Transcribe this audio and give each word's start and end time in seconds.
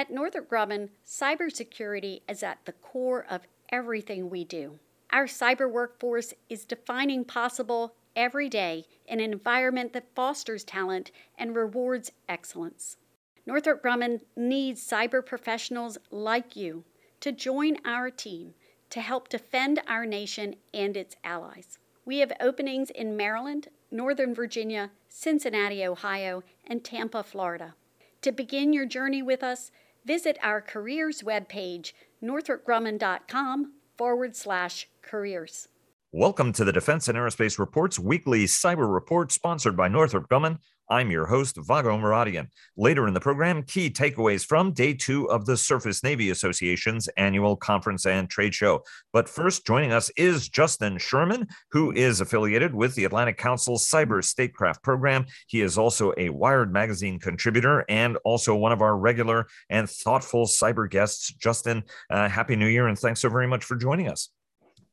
At 0.00 0.10
Northrop 0.10 0.48
Grumman, 0.48 0.88
cybersecurity 1.06 2.22
is 2.26 2.42
at 2.42 2.64
the 2.64 2.72
core 2.72 3.26
of 3.28 3.42
everything 3.68 4.30
we 4.30 4.44
do. 4.44 4.78
Our 5.10 5.26
cyber 5.26 5.70
workforce 5.70 6.32
is 6.48 6.64
defining 6.64 7.22
possible 7.26 7.92
every 8.16 8.48
day 8.48 8.86
in 9.04 9.20
an 9.20 9.30
environment 9.30 9.92
that 9.92 10.14
fosters 10.14 10.64
talent 10.64 11.10
and 11.36 11.54
rewards 11.54 12.12
excellence. 12.30 12.96
Northrop 13.44 13.82
Grumman 13.82 14.22
needs 14.34 14.82
cyber 14.82 15.24
professionals 15.24 15.98
like 16.10 16.56
you 16.56 16.84
to 17.20 17.30
join 17.30 17.76
our 17.84 18.08
team 18.10 18.54
to 18.88 19.02
help 19.02 19.28
defend 19.28 19.82
our 19.86 20.06
nation 20.06 20.54
and 20.72 20.96
its 20.96 21.14
allies. 21.24 21.78
We 22.06 22.20
have 22.20 22.32
openings 22.40 22.88
in 22.88 23.18
Maryland, 23.18 23.68
Northern 23.90 24.34
Virginia, 24.34 24.92
Cincinnati, 25.10 25.84
Ohio, 25.84 26.42
and 26.66 26.82
Tampa, 26.82 27.22
Florida. 27.22 27.74
To 28.22 28.32
begin 28.32 28.72
your 28.72 28.86
journey 28.86 29.22
with 29.22 29.42
us, 29.42 29.70
visit 30.04 30.38
our 30.42 30.60
careers 30.60 31.22
webpage, 31.22 31.92
northropgrumman.com 32.22 33.72
forward 33.96 34.36
slash 34.36 34.88
careers. 35.02 35.68
Welcome 36.12 36.52
to 36.54 36.64
the 36.64 36.72
Defense 36.72 37.06
and 37.06 37.16
Aerospace 37.16 37.58
Reports 37.58 37.98
weekly 37.98 38.44
cyber 38.44 38.92
report 38.92 39.30
sponsored 39.30 39.76
by 39.76 39.86
Northrop 39.86 40.28
Grumman. 40.28 40.58
I'm 40.90 41.12
your 41.12 41.26
host, 41.26 41.56
Vago 41.56 41.96
Muradian. 41.96 42.48
Later 42.76 43.06
in 43.06 43.14
the 43.14 43.20
program, 43.20 43.62
key 43.62 43.90
takeaways 43.90 44.44
from 44.44 44.72
day 44.72 44.92
two 44.92 45.30
of 45.30 45.46
the 45.46 45.56
Surface 45.56 46.02
Navy 46.02 46.30
Association's 46.30 47.06
annual 47.16 47.54
conference 47.54 48.06
and 48.06 48.28
trade 48.28 48.56
show. 48.56 48.82
But 49.12 49.28
first, 49.28 49.64
joining 49.64 49.92
us 49.92 50.10
is 50.16 50.48
Justin 50.48 50.98
Sherman, 50.98 51.46
who 51.70 51.92
is 51.92 52.20
affiliated 52.20 52.74
with 52.74 52.96
the 52.96 53.04
Atlantic 53.04 53.38
Council's 53.38 53.88
Cyber 53.88 54.24
Statecraft 54.24 54.82
program. 54.82 55.26
He 55.46 55.60
is 55.60 55.78
also 55.78 56.12
a 56.16 56.30
Wired 56.30 56.72
Magazine 56.72 57.20
contributor 57.20 57.84
and 57.88 58.18
also 58.24 58.56
one 58.56 58.72
of 58.72 58.82
our 58.82 58.98
regular 58.98 59.46
and 59.70 59.88
thoughtful 59.88 60.46
cyber 60.46 60.90
guests. 60.90 61.32
Justin, 61.32 61.84
uh, 62.10 62.28
Happy 62.28 62.56
New 62.56 62.66
Year, 62.66 62.88
and 62.88 62.98
thanks 62.98 63.20
so 63.20 63.28
very 63.28 63.46
much 63.46 63.64
for 63.64 63.76
joining 63.76 64.08
us. 64.08 64.30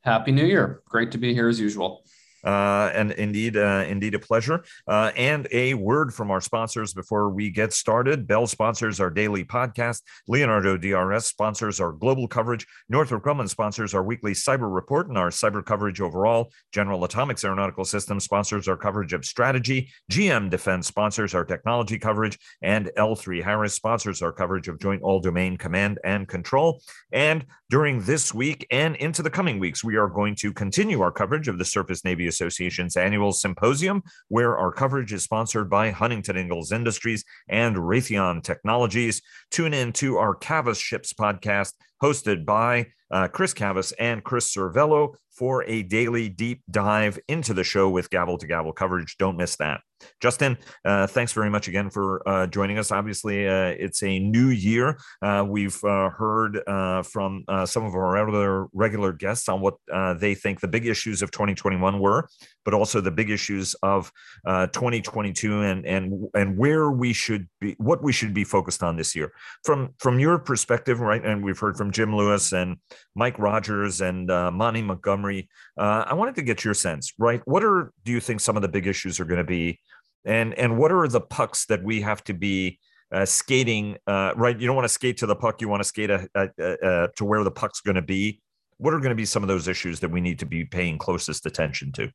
Happy 0.01 0.31
New 0.31 0.45
Year. 0.45 0.83
Great 0.87 1.11
to 1.13 1.17
be 1.17 1.33
here 1.33 1.49
as 1.49 1.59
usual. 1.59 2.05
Uh, 2.43 2.91
and 2.93 3.11
indeed, 3.13 3.57
uh, 3.57 3.85
indeed, 3.87 4.13
a 4.15 4.19
pleasure. 4.19 4.63
Uh, 4.87 5.11
and 5.15 5.47
a 5.51 5.73
word 5.73 6.13
from 6.13 6.31
our 6.31 6.41
sponsors 6.41 6.93
before 6.93 7.29
we 7.29 7.49
get 7.49 7.73
started. 7.73 8.27
Bell 8.27 8.47
sponsors 8.47 8.99
our 8.99 9.09
daily 9.09 9.43
podcast. 9.43 10.01
Leonardo 10.27 10.77
DRS 10.77 11.25
sponsors 11.25 11.79
our 11.79 11.91
global 11.91 12.27
coverage. 12.27 12.65
Northrop 12.89 13.23
Grumman 13.23 13.49
sponsors 13.49 13.93
our 13.93 14.03
weekly 14.03 14.33
cyber 14.33 14.73
report 14.73 15.07
and 15.07 15.17
our 15.17 15.29
cyber 15.29 15.65
coverage 15.65 16.01
overall. 16.01 16.51
General 16.71 17.03
Atomics 17.03 17.43
Aeronautical 17.43 17.85
Systems 17.85 18.23
sponsors 18.23 18.67
our 18.67 18.77
coverage 18.77 19.13
of 19.13 19.25
strategy. 19.25 19.89
GM 20.11 20.49
Defense 20.49 20.87
sponsors 20.87 21.33
our 21.33 21.45
technology 21.45 21.97
coverage, 21.97 22.37
and 22.61 22.91
L3 22.97 23.43
Harris 23.43 23.73
sponsors 23.73 24.21
our 24.21 24.31
coverage 24.31 24.67
of 24.67 24.79
Joint 24.79 25.01
All 25.01 25.19
Domain 25.19 25.57
Command 25.57 25.99
and 26.03 26.27
Control. 26.27 26.81
And 27.11 27.45
during 27.69 28.01
this 28.01 28.33
week 28.33 28.65
and 28.71 28.95
into 28.97 29.21
the 29.21 29.29
coming 29.29 29.59
weeks, 29.59 29.83
we 29.83 29.95
are 29.95 30.07
going 30.07 30.35
to 30.35 30.53
continue 30.53 31.01
our 31.01 31.11
coverage 31.11 31.47
of 31.47 31.57
the 31.57 31.65
Surface 31.65 32.05
Navy 32.05 32.26
Association's 32.27 32.95
annual 32.95 33.31
symposium, 33.31 34.03
where 34.27 34.57
our 34.57 34.71
coverage 34.71 35.13
is 35.13 35.23
sponsored 35.23 35.69
by 35.69 35.91
Huntington 35.91 36.37
Ingalls 36.37 36.71
Industries 36.71 37.23
and 37.47 37.75
Raytheon 37.75 38.43
Technologies. 38.43 39.21
Tune 39.51 39.73
in 39.73 39.93
to 39.93 40.17
our 40.17 40.35
Cavas 40.35 40.79
Ships 40.79 41.13
podcast, 41.13 41.73
hosted 42.01 42.45
by 42.45 42.87
uh, 43.11 43.27
Chris 43.27 43.53
Cavas 43.53 43.93
and 43.93 44.23
Chris 44.23 44.53
Servello 44.53 45.15
for 45.31 45.63
a 45.65 45.83
daily 45.83 46.29
deep 46.29 46.63
dive 46.69 47.19
into 47.27 47.53
the 47.53 47.63
show 47.63 47.89
with 47.89 48.09
gavel 48.09 48.37
to 48.37 48.47
gavel 48.47 48.73
coverage. 48.73 49.17
Don't 49.17 49.37
miss 49.37 49.55
that. 49.57 49.81
Justin, 50.19 50.57
uh, 50.83 51.05
thanks 51.05 51.31
very 51.31 51.49
much 51.49 51.67
again 51.67 51.89
for 51.89 52.27
uh, 52.27 52.47
joining 52.47 52.77
us. 52.77 52.91
Obviously, 52.91 53.47
uh, 53.47 53.75
it's 53.77 54.01
a 54.03 54.19
new 54.19 54.49
year. 54.49 54.97
Uh, 55.21 55.45
we've 55.47 55.83
uh, 55.83 56.09
heard 56.09 56.61
uh, 56.67 57.03
from 57.03 57.43
some 57.65 57.85
of 57.85 57.93
our 57.93 58.17
other 58.17 58.67
regular 58.73 59.13
guests 59.13 59.47
on 59.47 59.61
what 59.61 59.75
they 60.19 60.33
think 60.33 60.59
the 60.59 60.67
big 60.67 60.87
issues 60.87 61.21
of 61.21 61.31
2021 61.31 61.99
were, 61.99 62.27
but 62.65 62.73
also 62.73 62.99
the 62.99 63.11
big 63.11 63.29
issues 63.29 63.75
of 63.83 64.11
2022 64.45 65.61
and 65.61 65.85
and 65.85 66.27
and 66.33 66.57
where 66.57 66.91
we 66.91 67.13
should 67.13 67.47
be, 67.59 67.75
what 67.77 68.03
we 68.03 68.11
should 68.11 68.33
be 68.33 68.43
focused 68.43 68.83
on 68.83 68.95
this 68.97 69.15
year. 69.15 69.31
From 69.63 69.93
from 69.99 70.19
your 70.19 70.39
perspective, 70.39 70.99
right? 70.99 71.23
And 71.23 71.43
we've 71.43 71.59
heard 71.59 71.77
from 71.77 71.91
Jim 71.91 72.15
Lewis 72.15 72.53
and 72.53 72.77
Mike 73.15 73.37
Rogers 73.37 74.01
and 74.01 74.27
Monty 74.27 74.81
Montgomery. 74.81 75.49
I 75.77 76.13
wanted 76.13 76.35
to 76.35 76.41
get 76.41 76.63
your 76.63 76.73
sense, 76.73 77.13
right? 77.17 77.41
What 77.45 77.63
are 77.63 77.91
do 78.03 78.11
you 78.11 78.19
think 78.19 78.39
some 78.39 78.55
of 78.55 78.61
the 78.61 78.67
big 78.67 78.87
issues 78.87 79.19
are 79.19 79.25
going 79.25 79.37
to 79.37 79.43
be? 79.43 79.79
And 80.27 80.53
and 80.53 80.77
what 80.77 80.91
are 80.91 81.07
the 81.07 81.21
pucks 81.21 81.65
that 81.65 81.83
we 81.83 82.01
have 82.01 82.23
to 82.25 82.33
be 82.33 82.79
uh, 83.11 83.25
skating 83.25 83.97
uh, 84.05 84.33
right? 84.35 84.59
You 84.59 84.67
don't 84.67 84.75
want 84.75 84.85
to 84.85 84.93
skate 84.93 85.17
to 85.17 85.25
the 85.25 85.35
puck 85.35 85.61
you 85.61 85.69
want 85.69 85.81
to 85.81 85.87
skate 85.87 86.09
a, 86.09 86.27
a, 86.35 86.49
a, 86.59 87.07
to 87.15 87.25
where 87.25 87.43
the 87.43 87.51
puck's 87.51 87.79
going 87.81 87.95
to 87.95 88.01
be. 88.01 88.41
What 88.77 88.93
are 88.93 88.99
going 88.99 89.09
to 89.09 89.15
be 89.15 89.25
some 89.25 89.43
of 89.43 89.47
those 89.47 89.67
issues 89.67 90.01
that 90.01 90.11
we 90.11 90.21
need 90.21 90.39
to 90.39 90.45
be 90.45 90.65
paying 90.65 90.97
closest 90.97 91.45
attention 91.45 91.93
to? 91.93 92.11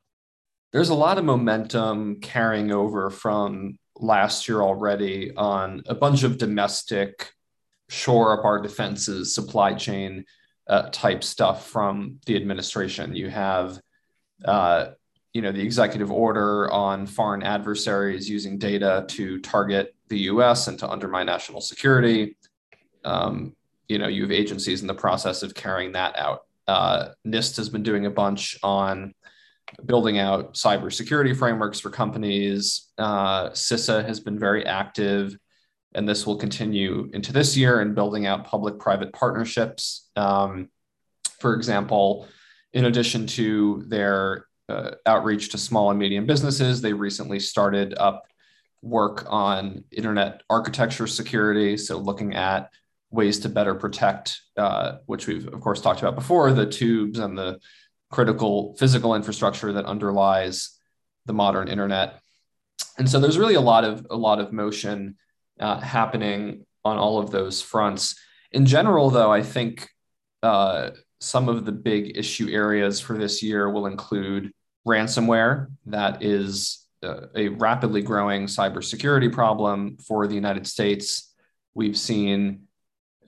There's 0.73 0.91
a 0.91 0.95
lot 0.95 1.19
of 1.19 1.25
momentum 1.25 2.21
carrying 2.21 2.73
over 2.73 3.11
from 3.11 3.79
last 3.97 4.49
year 4.49 4.61
already 4.61 5.33
on 5.35 5.83
a 5.87 5.95
bunch 5.95 6.23
of 6.23 6.39
domestic 6.39 7.31
shore 7.89 8.39
up 8.39 8.45
our 8.45 8.61
defenses 8.61 9.35
supply 9.35 9.75
chain 9.75 10.25
uh, 10.69 10.89
type 10.93 11.25
stuff 11.25 11.69
from 11.69 12.19
the 12.27 12.37
administration. 12.37 13.15
You 13.15 13.29
have 13.31 13.81
uh, 14.45 14.91
you 15.33 15.41
know, 15.41 15.53
the 15.53 15.63
executive 15.63 16.13
order 16.13 16.71
on 16.71 17.07
foreign 17.07 17.43
adversaries 17.43 18.29
using 18.29 18.59
data 18.59 19.05
to 19.09 19.41
target 19.41 19.95
the 20.09 20.19
U.S. 20.19 20.69
and 20.69 20.79
to 20.79 20.89
undermine 20.89 21.27
national 21.27 21.61
security. 21.61 22.37
Um, 23.05 23.57
you 23.89 23.99
know, 23.99 24.09
you 24.09 24.23
have 24.23 24.31
agencies 24.31 24.83
in 24.83 24.87
the 24.87 24.95
process 24.95 25.43
of 25.43 25.55
carrying 25.55 25.93
that 25.93 26.19
out. 26.19 26.43
Uh, 26.69 27.09
NIST 27.27 27.57
has 27.57 27.69
been 27.69 27.83
doing 27.83 28.07
a 28.07 28.11
bunch 28.11 28.59
on 28.63 29.15
building 29.87 30.19
out 30.19 30.55
cybersecurity 30.55 31.37
frameworks 31.37 31.81
for 31.81 31.91
companies. 31.91 32.93
Uh, 32.99 33.51
CISA 33.51 34.07
has 34.07 34.21
been 34.21 34.39
very 34.39 34.67
active, 34.67 35.37
and 35.95 36.07
this 36.07 36.27
will 36.27 36.37
continue 36.37 37.11
into 37.15 37.33
this 37.33 37.57
year 37.57 37.81
in 37.81 37.95
building 37.95 38.27
out 38.27 38.45
public-private 38.45 39.13
partnerships. 39.13 40.11
Um, 40.15 40.69
for 41.41 41.55
example, 41.55 42.29
in 42.73 42.85
addition 42.85 43.27
to 43.29 43.85
their 43.89 44.47
uh, 44.69 44.93
outreach 45.07 45.51
to 45.51 45.59
small 45.59 45.91
and 45.91 45.99
medium 45.99 46.27
businesses. 46.27 46.81
They 46.81 46.93
recently 46.93 47.41
started 47.41 47.95
up 47.97 48.27
work 48.83 49.25
on 49.29 49.85
internet 49.93 50.43
architecture 50.51 51.07
security. 51.07 51.77
So, 51.77 51.99
looking 51.99 52.35
at 52.35 52.71
ways 53.11 53.41
to 53.41 53.49
better 53.49 53.75
protect, 53.75 54.41
uh, 54.57 54.99
which 55.07 55.27
we've, 55.27 55.47
of 55.47 55.61
course, 55.61 55.81
talked 55.81 56.01
about 56.01 56.15
before 56.15 56.53
the 56.53 56.67
tubes 56.67 57.19
and 57.19 57.37
the 57.37 57.61
critical 58.11 58.75
physical 58.79 59.15
infrastructure 59.15 59.73
that 59.73 59.87
underlies 59.87 60.79
the 61.27 61.33
modern 61.33 61.69
internet. 61.69 62.21
And 62.99 63.09
so, 63.09 63.21
there's 63.21 63.39
really 63.39 63.55
a 63.55 63.61
lot 63.61 63.85
of 63.85 64.07
a 64.11 64.17
lot 64.17 64.41
of 64.41 64.53
motion 64.53 65.17
uh, 65.61 65.79
happening 65.81 66.67
on 66.85 66.99
all 66.99 67.19
of 67.19 67.31
those 67.31 67.63
fronts. 67.63 68.19
In 68.51 68.67
general, 68.67 69.11
though, 69.11 69.33
I 69.33 69.43
think 69.43 69.89
uh, 70.43 70.91
some 71.23 71.49
of 71.49 71.65
the 71.65 71.73
big 71.73 72.17
issue 72.17 72.49
areas 72.51 72.99
for 72.99 73.17
this 73.17 73.43
year 73.43 73.71
will 73.71 73.87
include 73.87 74.53
ransomware 74.87 75.69
that 75.87 76.23
is 76.23 76.85
uh, 77.05 77.27
a 77.37 77.49
rapidly 77.49 78.03
growing 78.03 78.47
cybersecurity 78.47 79.33
problem 79.33 79.97
for 79.99 80.27
the 80.27 80.35
United 80.35 80.67
States. 80.67 81.33
We've 81.75 81.97
seen 81.97 82.63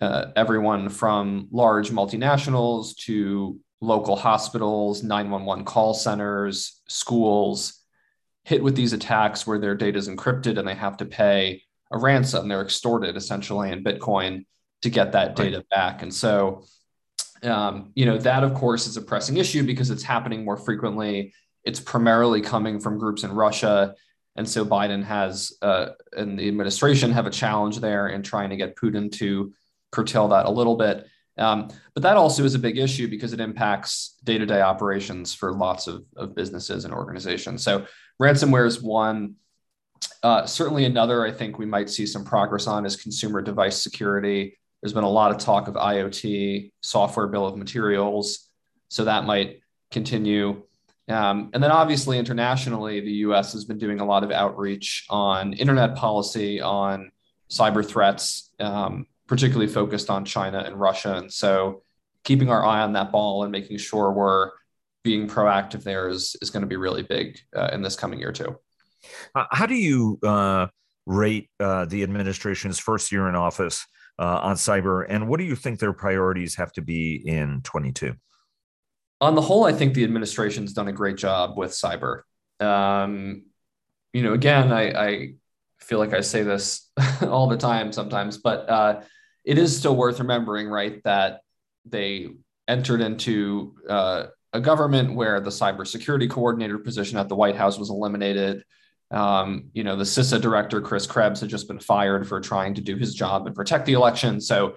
uh, 0.00 0.26
everyone 0.34 0.88
from 0.88 1.46
large 1.52 1.90
multinationals 1.90 2.96
to 3.06 3.60
local 3.80 4.16
hospitals, 4.16 5.04
911 5.04 5.64
call 5.64 5.94
centers, 5.94 6.82
schools 6.88 7.80
hit 8.42 8.62
with 8.62 8.74
these 8.74 8.92
attacks 8.92 9.46
where 9.46 9.60
their 9.60 9.76
data 9.76 9.98
is 9.98 10.08
encrypted 10.08 10.58
and 10.58 10.66
they 10.66 10.74
have 10.74 10.96
to 10.96 11.04
pay 11.04 11.62
a 11.92 11.98
ransom. 11.98 12.48
They're 12.48 12.62
extorted 12.62 13.16
essentially 13.16 13.70
in 13.70 13.84
Bitcoin 13.84 14.46
to 14.82 14.90
get 14.90 15.12
that 15.12 15.36
data 15.36 15.58
right. 15.58 15.68
back. 15.70 16.02
And 16.02 16.12
so, 16.12 16.64
um, 17.44 17.92
you 17.94 18.06
know, 18.06 18.18
that 18.18 18.44
of 18.44 18.54
course 18.54 18.86
is 18.86 18.96
a 18.96 19.02
pressing 19.02 19.36
issue 19.36 19.62
because 19.62 19.90
it's 19.90 20.02
happening 20.02 20.44
more 20.44 20.56
frequently 20.56 21.32
it's 21.64 21.80
primarily 21.80 22.40
coming 22.40 22.78
from 22.78 22.98
groups 22.98 23.24
in 23.24 23.32
Russia. 23.32 23.94
And 24.36 24.48
so 24.48 24.64
Biden 24.64 25.02
has 25.02 25.56
uh, 25.62 25.88
and 26.16 26.38
the 26.38 26.48
administration 26.48 27.10
have 27.12 27.26
a 27.26 27.30
challenge 27.30 27.80
there 27.80 28.08
in 28.08 28.22
trying 28.22 28.50
to 28.50 28.56
get 28.56 28.76
Putin 28.76 29.10
to 29.12 29.52
curtail 29.90 30.28
that 30.28 30.46
a 30.46 30.50
little 30.50 30.76
bit. 30.76 31.06
Um, 31.36 31.68
but 31.94 32.02
that 32.02 32.16
also 32.16 32.44
is 32.44 32.54
a 32.54 32.60
big 32.60 32.78
issue 32.78 33.08
because 33.08 33.32
it 33.32 33.40
impacts 33.40 34.16
day 34.22 34.38
to 34.38 34.46
day 34.46 34.60
operations 34.60 35.34
for 35.34 35.52
lots 35.52 35.86
of, 35.86 36.04
of 36.16 36.34
businesses 36.34 36.84
and 36.84 36.94
organizations. 36.94 37.64
So 37.64 37.86
ransomware 38.22 38.66
is 38.66 38.82
one. 38.82 39.36
Uh, 40.22 40.46
certainly, 40.46 40.84
another 40.84 41.24
I 41.24 41.32
think 41.32 41.58
we 41.58 41.66
might 41.66 41.90
see 41.90 42.06
some 42.06 42.24
progress 42.24 42.66
on 42.66 42.86
is 42.86 42.96
consumer 42.96 43.42
device 43.42 43.82
security. 43.82 44.58
There's 44.84 44.92
been 44.92 45.02
a 45.02 45.10
lot 45.10 45.32
of 45.32 45.38
talk 45.38 45.66
of 45.66 45.74
IoT, 45.74 46.70
software 46.82 47.26
bill 47.26 47.46
of 47.46 47.56
materials. 47.56 48.50
So 48.90 49.06
that 49.06 49.24
might 49.24 49.62
continue. 49.90 50.62
Um, 51.08 51.50
and 51.54 51.60
then 51.60 51.72
obviously 51.72 52.18
internationally, 52.18 53.00
the 53.00 53.12
US 53.28 53.54
has 53.54 53.64
been 53.64 53.78
doing 53.78 53.98
a 53.98 54.04
lot 54.04 54.22
of 54.22 54.30
outreach 54.30 55.06
on 55.10 55.54
internet 55.54 55.96
policy, 55.96 56.60
on 56.60 57.10
cyber 57.50 57.84
threats. 57.84 58.52
Um, 58.60 59.06
particularly 59.26 59.70
focused 59.70 60.10
on 60.10 60.24
China 60.24 60.58
and 60.58 60.78
Russia. 60.78 61.16
And 61.16 61.32
so 61.32 61.82
keeping 62.24 62.50
our 62.50 62.64
eye 62.64 62.82
on 62.82 62.92
that 62.92 63.10
ball 63.10 63.42
and 63.42 63.52
making 63.52 63.78
sure 63.78 64.12
we're 64.12 64.50
being 65.02 65.28
proactive 65.28 65.82
there 65.82 66.08
is, 66.08 66.36
is 66.40 66.50
going 66.50 66.62
to 66.62 66.66
be 66.66 66.76
really 66.76 67.02
big 67.02 67.38
uh, 67.56 67.70
in 67.72 67.82
this 67.82 67.96
coming 67.96 68.18
year 68.18 68.32
too. 68.32 68.58
How 69.34 69.66
do 69.66 69.74
you 69.74 70.18
uh, 70.22 70.68
rate 71.04 71.50
uh, 71.60 71.84
the 71.84 72.02
administration's 72.02 72.78
first 72.78 73.12
year 73.12 73.28
in 73.28 73.34
office 73.34 73.86
uh, 74.18 74.40
on 74.42 74.56
cyber, 74.56 75.04
and 75.08 75.28
what 75.28 75.38
do 75.38 75.44
you 75.44 75.56
think 75.56 75.78
their 75.78 75.92
priorities 75.92 76.54
have 76.56 76.72
to 76.72 76.82
be 76.82 77.16
in 77.16 77.60
22? 77.62 78.14
On 79.20 79.34
the 79.34 79.40
whole, 79.40 79.64
I 79.64 79.72
think 79.72 79.94
the 79.94 80.04
administration's 80.04 80.72
done 80.72 80.88
a 80.88 80.92
great 80.92 81.16
job 81.16 81.56
with 81.56 81.70
cyber. 81.70 82.22
Um, 82.60 83.44
you 84.12 84.22
know, 84.22 84.32
again, 84.32 84.72
I, 84.72 84.90
I, 84.92 85.34
feel 85.80 85.98
like 85.98 86.14
I 86.14 86.22
say 86.22 86.42
this 86.42 86.90
all 87.22 87.46
the 87.46 87.58
time 87.58 87.92
sometimes, 87.92 88.38
but 88.38 88.70
uh, 88.70 89.00
it 89.44 89.58
is 89.58 89.76
still 89.76 89.94
worth 89.94 90.18
remembering, 90.18 90.68
right, 90.68 91.02
that 91.04 91.40
they 91.84 92.28
entered 92.66 93.02
into 93.02 93.74
uh, 93.88 94.26
a 94.54 94.60
government 94.60 95.14
where 95.14 95.40
the 95.40 95.50
cybersecurity 95.50 96.30
coordinator 96.30 96.78
position 96.78 97.18
at 97.18 97.28
the 97.28 97.36
White 97.36 97.56
House 97.56 97.78
was 97.78 97.90
eliminated. 97.90 98.64
Um, 99.10 99.70
you 99.72 99.84
know, 99.84 99.96
the 99.96 100.04
CISA 100.04 100.40
director, 100.40 100.80
Chris 100.80 101.06
Krebs, 101.06 101.40
had 101.40 101.50
just 101.50 101.68
been 101.68 101.78
fired 101.78 102.26
for 102.26 102.40
trying 102.40 102.74
to 102.74 102.80
do 102.80 102.96
his 102.96 103.14
job 103.14 103.46
and 103.46 103.54
protect 103.54 103.86
the 103.86 103.92
election. 103.92 104.40
So, 104.40 104.76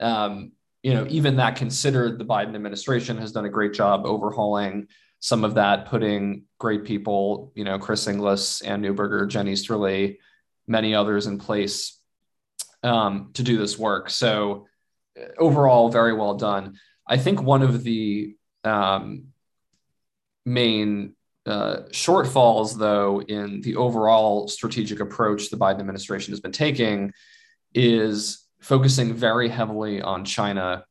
um, 0.00 0.52
you 0.82 0.94
know, 0.94 1.06
even 1.08 1.36
that 1.36 1.56
considered, 1.56 2.18
the 2.18 2.24
Biden 2.24 2.54
administration 2.54 3.18
has 3.18 3.32
done 3.32 3.44
a 3.44 3.50
great 3.50 3.72
job 3.72 4.04
overhauling 4.04 4.88
some 5.20 5.44
of 5.44 5.54
that, 5.54 5.86
putting 5.86 6.44
great 6.58 6.84
people, 6.84 7.52
you 7.54 7.64
know, 7.64 7.78
Chris 7.78 8.06
Inglis, 8.06 8.60
Anne 8.60 8.82
Neuberger, 8.82 9.28
Jenny 9.28 9.52
Easterly, 9.52 10.18
many 10.66 10.94
others 10.94 11.26
in 11.26 11.38
place 11.38 11.98
um, 12.82 13.30
to 13.34 13.42
do 13.42 13.58
this 13.58 13.78
work. 13.78 14.10
So, 14.10 14.66
overall, 15.38 15.88
very 15.88 16.12
well 16.12 16.34
done. 16.34 16.78
I 17.06 17.16
think 17.16 17.42
one 17.42 17.62
of 17.62 17.82
the 17.82 18.36
um, 18.64 19.28
main 20.44 21.14
uh, 21.48 21.84
shortfalls, 21.92 22.78
though, 22.78 23.22
in 23.22 23.62
the 23.62 23.76
overall 23.76 24.48
strategic 24.48 25.00
approach 25.00 25.48
the 25.48 25.56
Biden 25.56 25.80
administration 25.80 26.32
has 26.32 26.40
been 26.40 26.52
taking 26.52 27.12
is 27.74 28.46
focusing 28.60 29.14
very 29.14 29.48
heavily 29.48 30.02
on 30.02 30.26
China 30.26 30.84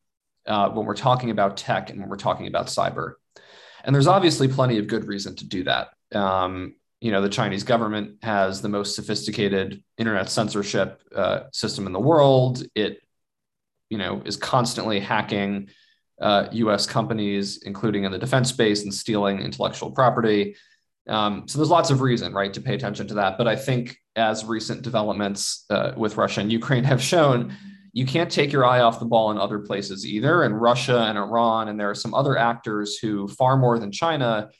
uh, 0.46 0.68
when 0.70 0.84
we're 0.84 0.96
talking 0.96 1.30
about 1.30 1.56
tech 1.56 1.90
and 1.90 2.00
when 2.00 2.08
we're 2.08 2.16
talking 2.16 2.48
about 2.48 2.66
cyber. 2.66 3.12
And 3.84 3.94
there's 3.94 4.08
obviously 4.08 4.48
plenty 4.48 4.78
of 4.78 4.88
good 4.88 5.04
reason 5.04 5.36
to 5.36 5.46
do 5.46 5.62
that. 5.64 5.90
Um, 6.12 6.74
you 7.00 7.12
know, 7.12 7.22
the 7.22 7.28
Chinese 7.28 7.62
government 7.62 8.16
has 8.24 8.60
the 8.60 8.68
most 8.68 8.96
sophisticated 8.96 9.84
internet 9.96 10.28
censorship 10.28 11.00
uh, 11.14 11.42
system 11.52 11.86
in 11.86 11.92
the 11.92 12.00
world. 12.00 12.64
It, 12.74 13.00
you 13.90 13.98
know, 13.98 14.22
is 14.24 14.36
constantly 14.36 14.98
hacking 14.98 15.68
uh, 16.20 16.48
US 16.52 16.86
companies, 16.86 17.62
including 17.62 18.04
in 18.04 18.12
the 18.12 18.18
defense 18.18 18.48
space 18.48 18.82
and 18.82 18.92
stealing 18.92 19.40
intellectual 19.40 19.90
property. 19.90 20.56
Um, 21.08 21.48
so 21.48 21.58
there's 21.58 21.70
lots 21.70 21.90
of 21.90 22.00
reason, 22.00 22.32
right, 22.32 22.52
to 22.52 22.60
pay 22.60 22.74
attention 22.74 23.06
to 23.08 23.14
that. 23.14 23.38
But 23.38 23.48
I 23.48 23.56
think 23.56 23.96
as 24.16 24.44
recent 24.44 24.82
developments 24.82 25.64
uh, 25.70 25.92
with 25.96 26.16
Russia 26.16 26.40
and 26.40 26.52
Ukraine 26.52 26.84
have 26.92 27.02
shown, 27.02 27.56
you 27.92 28.04
can't 28.04 28.30
take 28.30 28.52
your 28.52 28.64
eye 28.64 28.80
off 28.80 29.00
the 29.00 29.06
ball 29.06 29.30
in 29.30 29.38
other 29.38 29.58
places 29.58 30.06
either. 30.06 30.42
And 30.42 30.60
Russia 30.60 31.00
and 31.00 31.16
Iran, 31.16 31.68
and 31.68 31.80
there 31.80 31.90
are 31.90 31.94
some 31.94 32.14
other 32.14 32.36
actors 32.36 32.98
who, 32.98 33.28
far 33.28 33.56
more 33.56 33.78
than 33.78 33.90
China, 33.90 34.50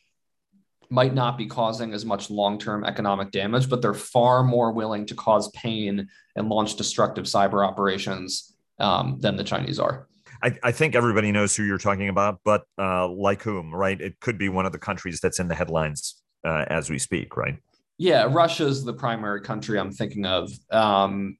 might 0.91 1.13
not 1.13 1.37
be 1.37 1.47
causing 1.47 1.93
as 1.93 2.05
much 2.05 2.31
long 2.31 2.59
term 2.59 2.85
economic 2.85 3.31
damage, 3.31 3.69
but 3.69 3.83
they're 3.83 3.93
far 3.95 4.43
more 4.43 4.73
willing 4.73 5.05
to 5.07 5.15
cause 5.15 5.51
pain 5.51 6.09
and 6.35 6.49
launch 6.49 6.77
destructive 6.77 7.27
cyber 7.27 7.67
operations 7.67 8.57
um, 8.79 9.19
than 9.21 9.37
the 9.37 9.45
Chinese 9.45 9.79
are. 9.79 10.09
I, 10.43 10.56
I, 10.62 10.73
think 10.73 10.94
everybody 10.94 11.32
knows 11.32 11.56
who 11.56 11.64
you're 11.64 11.79
talking 11.79 12.08
about, 12.08 12.40
but 12.44 12.64
uh, 12.79 13.08
like 13.08 13.43
whom, 13.43 13.75
right? 13.75 14.00
It 14.00 14.20
could 14.20 14.38
be 14.38 14.49
one 14.49 14.67
of 14.67 14.73
the 14.73 14.79
countries 14.79 15.20
that's 15.20 15.38
in 15.38 15.49
the 15.49 15.55
headlines 15.55 16.23
uh, 16.44 16.64
as 16.69 16.90
we 16.90 16.99
speak, 16.99 17.37
right? 17.37 17.58
Yeah, 17.99 18.29
Russia 18.31 18.67
is 18.67 18.85
the 18.85 18.93
primary 18.93 19.40
country 19.40 19.79
I'm 19.79 19.90
thinking 19.90 20.25
of. 20.25 20.50
Um, 20.70 21.38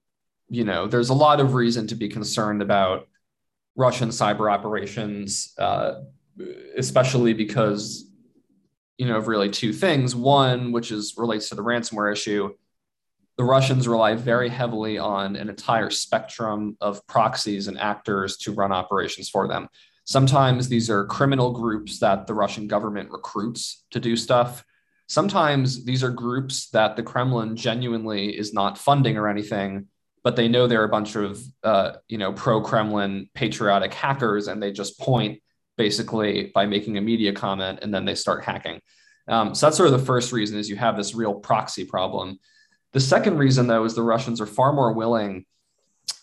you 0.48 0.64
know, 0.64 0.86
there's 0.86 1.10
a 1.10 1.14
lot 1.14 1.40
of 1.40 1.54
reason 1.54 1.86
to 1.88 1.94
be 1.94 2.08
concerned 2.08 2.62
about 2.62 3.06
Russian 3.76 4.08
cyber 4.08 4.52
operations, 4.52 5.54
uh, 5.58 6.00
especially 6.76 7.32
because, 7.32 8.10
you 8.96 9.06
know, 9.06 9.16
of 9.16 9.28
really 9.28 9.50
two 9.50 9.72
things. 9.72 10.16
One, 10.16 10.72
which 10.72 10.90
is 10.90 11.14
relates 11.16 11.48
to 11.50 11.54
the 11.54 11.62
ransomware 11.62 12.12
issue, 12.12 12.54
the 13.38 13.44
Russians 13.44 13.87
rely 13.87 14.17
very 14.17 14.49
heavily 14.49 14.99
on 14.99 15.37
an 15.37 15.49
entire 15.49 15.90
spectrum 15.90 16.76
of 16.81 17.06
proxies 17.06 17.69
and 17.69 17.79
actors 17.79 18.37
to 18.38 18.52
run 18.52 18.73
operations 18.73 19.31
for 19.31 19.46
them. 19.46 19.69
Sometimes 20.05 20.69
these 20.69 20.90
are 20.90 21.05
criminal 21.06 21.52
groups 21.52 22.00
that 22.00 22.26
the 22.26 22.35
Russian 22.35 22.67
government 22.67 23.11
recruits 23.11 23.85
to 23.93 24.00
do 24.00 24.17
stuff. 24.17 24.64
Sometimes 25.06 25.85
these 25.85 26.02
are 26.02 26.11
groups 26.11 26.69
that 26.70 26.96
the 26.96 27.02
Kremlin 27.02 27.55
genuinely 27.55 28.37
is 28.37 28.52
not 28.52 28.76
funding 28.76 29.17
or 29.17 29.29
anything, 29.29 29.87
but 30.25 30.34
they 30.34 30.49
know 30.49 30.67
they're 30.67 30.82
a 30.82 30.88
bunch 30.88 31.14
of 31.14 31.41
uh, 31.62 31.93
you 32.08 32.19
know 32.19 32.32
pro-Kremlin 32.32 33.31
patriotic 33.34 33.94
hackers, 33.94 34.49
and 34.49 34.61
they 34.61 34.73
just 34.73 34.99
point 34.99 35.41
basically 35.76 36.50
by 36.52 36.67
making 36.67 36.99
a 36.99 37.00
media 37.00 37.32
comment, 37.32 37.79
and 37.82 37.94
then 37.94 38.05
they 38.05 38.17
start 38.17 38.44
hacking. 38.44 38.81
Um, 39.29 39.55
so 39.55 39.67
that's 39.67 39.76
sort 39.76 39.93
of 39.93 40.00
the 40.00 40.06
first 40.06 40.32
reason 40.32 40.58
is 40.58 40.69
you 40.69 40.76
have 40.76 40.96
this 40.96 41.14
real 41.14 41.34
proxy 41.34 41.84
problem. 41.84 42.41
The 42.93 43.00
second 43.00 43.38
reason, 43.38 43.67
though, 43.67 43.85
is 43.85 43.94
the 43.94 44.02
Russians 44.02 44.40
are 44.40 44.46
far 44.46 44.73
more 44.73 44.93
willing, 44.93 45.44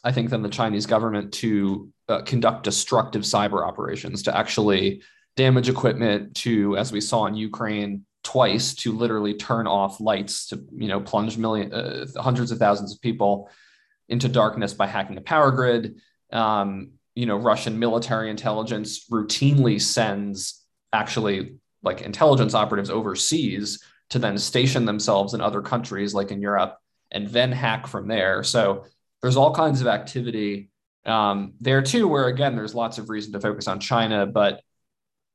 I 0.03 0.11
think, 0.11 0.29
than 0.29 0.41
the 0.41 0.49
Chinese 0.49 0.85
government 0.85 1.33
to 1.35 1.91
uh, 2.09 2.21
conduct 2.21 2.63
destructive 2.63 3.21
cyber 3.23 3.65
operations, 3.65 4.23
to 4.23 4.35
actually 4.35 5.03
damage 5.35 5.69
equipment, 5.69 6.35
to, 6.37 6.77
as 6.77 6.91
we 6.91 7.01
saw 7.01 7.25
in 7.27 7.35
Ukraine 7.35 8.05
twice, 8.23 8.73
to 8.75 8.91
literally 8.91 9.35
turn 9.35 9.67
off 9.67 9.99
lights, 9.99 10.47
to 10.47 10.65
you 10.71 10.87
know 10.87 10.99
plunge 10.99 11.37
million, 11.37 11.71
uh, 11.73 12.05
hundreds 12.17 12.51
of 12.51 12.57
thousands 12.57 12.93
of 12.93 13.01
people 13.01 13.49
into 14.09 14.27
darkness 14.27 14.73
by 14.73 14.87
hacking 14.87 15.17
a 15.17 15.21
power 15.21 15.51
grid. 15.51 15.99
Um, 16.31 16.91
you 17.13 17.25
know, 17.25 17.37
Russian 17.37 17.79
military 17.79 18.29
intelligence 18.29 19.07
routinely 19.09 19.81
sends 19.81 20.63
actually 20.91 21.55
like 21.83 22.01
intelligence 22.01 22.53
operatives 22.53 22.89
overseas 22.89 23.81
to 24.09 24.19
then 24.19 24.37
station 24.37 24.85
themselves 24.85 25.33
in 25.33 25.41
other 25.41 25.61
countries 25.61 26.13
like 26.13 26.31
in 26.31 26.41
Europe 26.41 26.77
and 27.11 27.27
then 27.29 27.51
hack 27.51 27.87
from 27.87 28.07
there. 28.07 28.43
So 28.43 28.85
there's 29.21 29.37
all 29.37 29.53
kinds 29.53 29.81
of 29.81 29.87
activity 29.87 30.69
um, 31.05 31.53
there 31.61 31.81
too, 31.81 32.07
where 32.07 32.27
again, 32.27 32.55
there's 32.55 32.75
lots 32.75 32.97
of 32.97 33.09
reason 33.09 33.33
to 33.33 33.39
focus 33.39 33.67
on 33.67 33.79
China, 33.79 34.25
but 34.25 34.61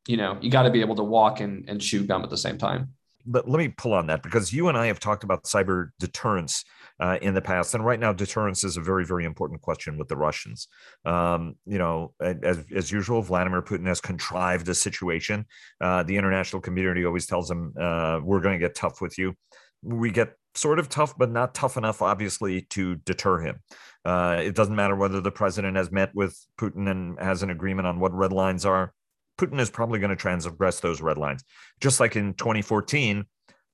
you 0.06 0.16
know, 0.16 0.38
you 0.40 0.50
got 0.50 0.62
to 0.62 0.70
be 0.70 0.80
able 0.80 0.96
to 0.96 1.04
walk 1.04 1.40
and, 1.40 1.68
and 1.68 1.80
chew 1.80 2.04
gum 2.04 2.22
at 2.22 2.30
the 2.30 2.36
same 2.36 2.58
time. 2.58 2.94
But 3.26 3.48
let 3.48 3.58
me 3.58 3.68
pull 3.68 3.92
on 3.92 4.06
that 4.06 4.22
because 4.22 4.52
you 4.52 4.68
and 4.68 4.76
I 4.76 4.86
have 4.86 4.98
talked 4.98 5.24
about 5.24 5.44
cyber 5.44 5.90
deterrence 5.98 6.64
uh, 7.00 7.18
in 7.22 7.34
the 7.34 7.40
past. 7.40 7.74
And 7.74 7.84
right 7.84 7.98
now, 7.98 8.12
deterrence 8.12 8.62
is 8.62 8.76
a 8.76 8.80
very, 8.80 9.04
very 9.04 9.24
important 9.24 9.62
question 9.62 9.96
with 9.96 10.08
the 10.08 10.16
Russians. 10.16 10.68
Um, 11.04 11.54
you 11.66 11.78
know, 11.78 12.12
as, 12.20 12.64
as 12.74 12.92
usual, 12.92 13.22
Vladimir 13.22 13.62
Putin 13.62 13.86
has 13.86 14.00
contrived 14.00 14.68
a 14.68 14.74
situation. 14.74 15.46
Uh, 15.80 16.02
the 16.02 16.16
international 16.16 16.60
community 16.60 17.04
always 17.04 17.26
tells 17.26 17.50
him, 17.50 17.72
uh, 17.80 18.20
we're 18.22 18.40
going 18.40 18.58
to 18.58 18.64
get 18.64 18.74
tough 18.74 19.00
with 19.00 19.18
you. 19.18 19.34
We 19.82 20.10
get 20.10 20.34
sort 20.54 20.78
of 20.78 20.88
tough, 20.88 21.16
but 21.16 21.30
not 21.30 21.54
tough 21.54 21.76
enough, 21.76 22.02
obviously, 22.02 22.62
to 22.70 22.96
deter 22.96 23.40
him. 23.40 23.60
Uh, 24.04 24.40
it 24.42 24.54
doesn't 24.54 24.76
matter 24.76 24.96
whether 24.96 25.20
the 25.20 25.30
president 25.30 25.76
has 25.76 25.90
met 25.90 26.14
with 26.14 26.38
Putin 26.58 26.90
and 26.90 27.18
has 27.18 27.42
an 27.42 27.50
agreement 27.50 27.86
on 27.86 27.98
what 27.98 28.14
red 28.14 28.32
lines 28.32 28.66
are. 28.66 28.92
Putin 29.38 29.58
is 29.58 29.70
probably 29.70 29.98
going 29.98 30.10
to 30.10 30.16
transgress 30.16 30.80
those 30.80 31.00
red 31.00 31.16
lines. 31.16 31.44
Just 31.80 31.98
like 31.98 32.14
in 32.14 32.34
2014, 32.34 33.24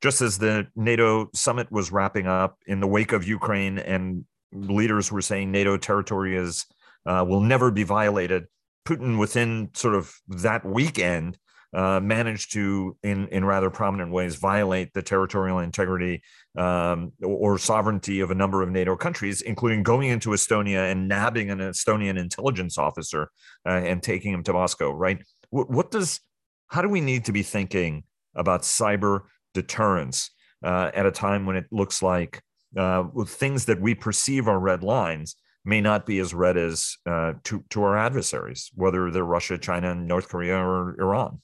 just 0.02 0.20
as 0.20 0.38
the 0.38 0.66
NATO 0.76 1.30
summit 1.34 1.70
was 1.70 1.90
wrapping 1.90 2.26
up 2.26 2.58
in 2.66 2.80
the 2.80 2.86
wake 2.86 3.12
of 3.12 3.26
Ukraine 3.26 3.78
and 3.78 4.24
leaders 4.52 5.10
were 5.10 5.22
saying 5.22 5.50
NATO 5.50 5.76
territory 5.76 6.36
is 6.36 6.66
uh, 7.06 7.24
will 7.26 7.40
never 7.40 7.70
be 7.70 7.84
violated, 7.84 8.46
Putin 8.86 9.18
within 9.18 9.70
sort 9.74 9.94
of 9.94 10.14
that 10.28 10.64
weekend 10.64 11.38
uh, 11.72 12.00
managed 12.00 12.52
to, 12.52 12.96
in 13.02 13.28
in 13.28 13.44
rather 13.44 13.70
prominent 13.70 14.10
ways, 14.10 14.36
violate 14.36 14.92
the 14.92 15.02
territorial 15.02 15.58
integrity 15.58 16.22
um, 16.56 17.12
or 17.22 17.58
sovereignty 17.58 18.20
of 18.20 18.30
a 18.30 18.34
number 18.34 18.62
of 18.62 18.70
NATO 18.70 18.96
countries, 18.96 19.42
including 19.42 19.82
going 19.82 20.08
into 20.08 20.30
Estonia 20.30 20.90
and 20.90 21.08
nabbing 21.08 21.50
an 21.50 21.58
Estonian 21.58 22.18
intelligence 22.18 22.78
officer 22.78 23.30
uh, 23.66 23.70
and 23.70 24.02
taking 24.02 24.32
him 24.32 24.42
to 24.44 24.52
Moscow. 24.52 24.90
Right? 24.90 25.18
What, 25.50 25.70
what 25.70 25.90
does? 25.90 26.20
How 26.68 26.82
do 26.82 26.88
we 26.88 27.00
need 27.00 27.26
to 27.26 27.32
be 27.32 27.42
thinking 27.42 28.04
about 28.34 28.62
cyber? 28.62 29.22
Deterrence 29.56 30.30
uh, 30.62 30.90
at 30.94 31.06
a 31.06 31.10
time 31.10 31.46
when 31.46 31.56
it 31.56 31.66
looks 31.72 32.02
like 32.02 32.42
uh, 32.76 33.04
things 33.26 33.64
that 33.64 33.80
we 33.80 33.94
perceive 33.94 34.46
are 34.48 34.60
red 34.60 34.82
lines 34.82 35.34
may 35.64 35.80
not 35.80 36.06
be 36.06 36.18
as 36.20 36.32
red 36.32 36.56
as 36.56 36.96
uh, 37.06 37.32
to, 37.44 37.64
to 37.70 37.82
our 37.82 37.96
adversaries, 37.96 38.70
whether 38.74 39.10
they're 39.10 39.24
Russia, 39.24 39.58
China, 39.58 39.94
North 39.94 40.28
Korea, 40.28 40.56
or 40.56 40.94
Iran. 41.00 41.40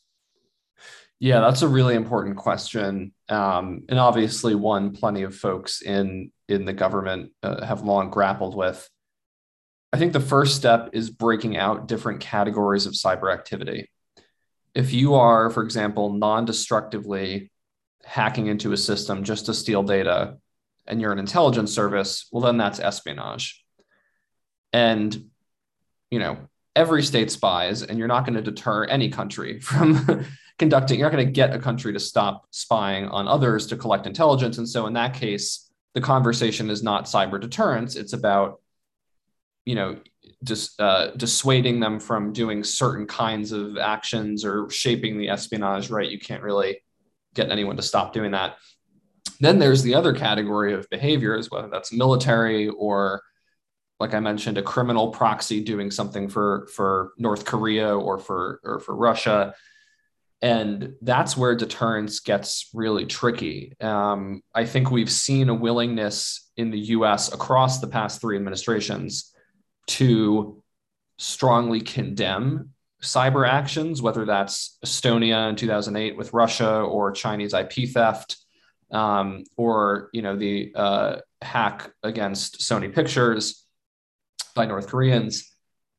Yeah, 1.18 1.40
that's 1.40 1.62
a 1.62 1.68
really 1.68 1.94
important 1.94 2.36
question, 2.36 3.12
um, 3.28 3.84
and 3.88 3.98
obviously 3.98 4.56
one 4.56 4.92
plenty 4.92 5.22
of 5.22 5.36
folks 5.36 5.80
in 5.80 6.32
in 6.48 6.64
the 6.64 6.72
government 6.72 7.30
uh, 7.44 7.64
have 7.64 7.82
long 7.82 8.10
grappled 8.10 8.56
with. 8.56 8.88
I 9.92 9.98
think 9.98 10.12
the 10.12 10.20
first 10.20 10.56
step 10.56 10.90
is 10.92 11.10
breaking 11.10 11.56
out 11.56 11.86
different 11.86 12.20
categories 12.20 12.86
of 12.86 12.94
cyber 12.94 13.32
activity. 13.32 13.88
If 14.74 14.92
you 14.92 15.14
are, 15.14 15.48
for 15.48 15.62
example, 15.62 16.12
non 16.12 16.44
destructively 16.44 17.51
hacking 18.04 18.46
into 18.46 18.72
a 18.72 18.76
system 18.76 19.24
just 19.24 19.46
to 19.46 19.54
steal 19.54 19.82
data 19.82 20.36
and 20.86 21.00
you're 21.00 21.12
an 21.12 21.18
intelligence 21.18 21.72
service, 21.72 22.26
well, 22.32 22.42
then 22.42 22.56
that's 22.56 22.80
espionage. 22.80 23.64
And, 24.72 25.30
you 26.10 26.18
know, 26.18 26.38
every 26.74 27.02
state 27.02 27.30
spies, 27.30 27.82
and 27.82 27.98
you're 27.98 28.08
not 28.08 28.24
going 28.24 28.34
to 28.34 28.42
deter 28.42 28.84
any 28.84 29.08
country 29.08 29.60
from 29.60 30.26
conducting, 30.58 30.98
you're 30.98 31.10
not 31.10 31.16
going 31.16 31.26
to 31.26 31.32
get 31.32 31.54
a 31.54 31.58
country 31.58 31.92
to 31.92 32.00
stop 32.00 32.46
spying 32.50 33.06
on 33.08 33.28
others 33.28 33.66
to 33.68 33.76
collect 33.76 34.06
intelligence. 34.06 34.58
And 34.58 34.68
so 34.68 34.86
in 34.86 34.94
that 34.94 35.14
case, 35.14 35.70
the 35.94 36.00
conversation 36.00 36.70
is 36.70 36.82
not 36.82 37.04
cyber 37.04 37.40
deterrence, 37.40 37.96
it's 37.96 38.14
about, 38.14 38.60
you 39.64 39.74
know, 39.74 39.98
just 40.44 40.80
uh, 40.80 41.10
dissuading 41.16 41.80
them 41.80 42.00
from 42.00 42.32
doing 42.32 42.64
certain 42.64 43.06
kinds 43.06 43.52
of 43.52 43.76
actions 43.76 44.44
or 44.44 44.68
shaping 44.70 45.18
the 45.18 45.28
espionage 45.28 45.90
right. 45.90 46.10
You 46.10 46.18
can't 46.18 46.42
really 46.42 46.82
get 47.34 47.50
anyone 47.50 47.76
to 47.76 47.82
stop 47.82 48.12
doing 48.12 48.32
that. 48.32 48.56
Then 49.40 49.58
there's 49.58 49.82
the 49.82 49.94
other 49.94 50.12
category 50.12 50.72
of 50.72 50.88
behaviors, 50.90 51.50
whether 51.50 51.68
that's 51.68 51.92
military 51.92 52.68
or, 52.68 53.22
like 53.98 54.14
I 54.14 54.20
mentioned, 54.20 54.58
a 54.58 54.62
criminal 54.62 55.08
proxy 55.10 55.62
doing 55.62 55.90
something 55.90 56.28
for 56.28 56.68
for 56.74 57.12
North 57.18 57.44
Korea 57.44 57.96
or 57.96 58.18
for 58.18 58.60
or 58.64 58.80
for 58.80 58.94
Russia, 58.94 59.54
and 60.40 60.94
that's 61.02 61.36
where 61.36 61.54
deterrence 61.54 62.18
gets 62.20 62.68
really 62.74 63.06
tricky. 63.06 63.74
Um, 63.80 64.42
I 64.54 64.64
think 64.64 64.90
we've 64.90 65.10
seen 65.10 65.48
a 65.48 65.54
willingness 65.54 66.50
in 66.56 66.70
the 66.70 66.80
U.S. 66.96 67.32
across 67.32 67.80
the 67.80 67.86
past 67.86 68.20
three 68.20 68.36
administrations 68.36 69.32
to 69.86 70.62
strongly 71.18 71.80
condemn 71.80 72.70
cyber 73.02 73.46
actions, 73.48 74.00
whether 74.00 74.24
that's 74.24 74.78
Estonia 74.84 75.48
in 75.50 75.56
2008 75.56 76.16
with 76.16 76.32
Russia 76.32 76.80
or 76.80 77.10
Chinese 77.10 77.52
IP 77.52 77.90
theft, 77.92 78.36
um, 78.90 79.44
or 79.56 80.08
you 80.12 80.22
know 80.22 80.36
the 80.36 80.72
uh, 80.74 81.16
hack 81.40 81.92
against 82.02 82.60
Sony 82.60 82.94
Pictures 82.94 83.64
by 84.54 84.66
North 84.66 84.86
Koreans. 84.86 85.50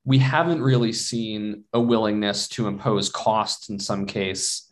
We 0.06 0.18
haven't 0.18 0.62
really 0.62 0.94
seen 0.94 1.64
a 1.74 1.80
willingness 1.80 2.48
to 2.50 2.68
impose 2.68 3.10
costs 3.10 3.70
in 3.70 3.80
some 3.80 4.06
case, 4.06 4.72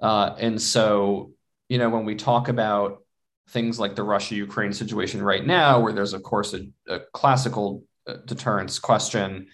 uh, 0.00 0.34
and 0.38 0.60
so 0.60 1.32
you 1.68 1.78
know 1.78 1.90
when 1.90 2.04
we 2.04 2.14
talk 2.14 2.48
about 2.48 3.02
things 3.48 3.78
like 3.78 3.96
the 3.96 4.04
Russia-Ukraine 4.04 4.72
situation 4.72 5.20
right 5.20 5.44
now, 5.44 5.80
where 5.80 5.92
there's 5.92 6.12
of 6.12 6.22
course 6.22 6.54
a, 6.54 6.68
a 6.88 7.00
classical 7.12 7.82
uh, 8.06 8.14
deterrence 8.24 8.78
question 8.78 9.48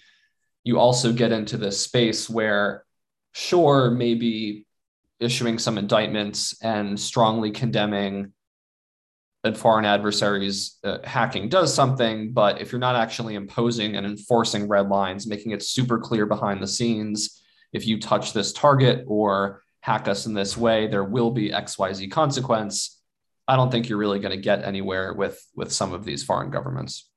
you 0.63 0.79
also 0.79 1.11
get 1.13 1.31
into 1.31 1.57
this 1.57 1.81
space 1.81 2.29
where, 2.29 2.85
sure, 3.33 3.91
maybe 3.91 4.65
issuing 5.19 5.59
some 5.59 5.77
indictments 5.77 6.55
and 6.61 6.99
strongly 6.99 7.51
condemning 7.51 8.33
that 9.43 9.57
foreign 9.57 9.85
adversaries 9.85 10.77
uh, 10.83 10.97
hacking 11.03 11.47
does 11.47 11.73
something, 11.73 12.33
but 12.33 12.61
if 12.61 12.71
you're 12.71 12.79
not 12.79 12.95
actually 12.95 13.35
imposing 13.35 13.95
and 13.95 14.05
enforcing 14.05 14.67
red 14.67 14.89
lines, 14.89 15.27
making 15.27 15.53
it 15.53 15.63
super 15.63 15.97
clear 15.97 16.25
behind 16.25 16.61
the 16.61 16.67
scenes, 16.67 17.41
if 17.71 17.87
you 17.87 17.99
touch 17.99 18.33
this 18.33 18.51
target 18.51 19.05
or 19.07 19.61
hack 19.81 20.07
us 20.07 20.25
in 20.25 20.33
this 20.33 20.57
way, 20.57 20.87
there 20.87 21.05
will 21.05 21.31
be 21.31 21.51
XYZ 21.51 22.11
consequence. 22.11 23.01
I 23.47 23.55
don't 23.55 23.71
think 23.71 23.87
you're 23.87 23.97
really 23.97 24.19
going 24.19 24.35
to 24.35 24.41
get 24.41 24.63
anywhere 24.63 25.13
with 25.13 25.41
with 25.55 25.71
some 25.71 25.93
of 25.93 26.03
these 26.03 26.23
foreign 26.23 26.51
governments. 26.51 27.08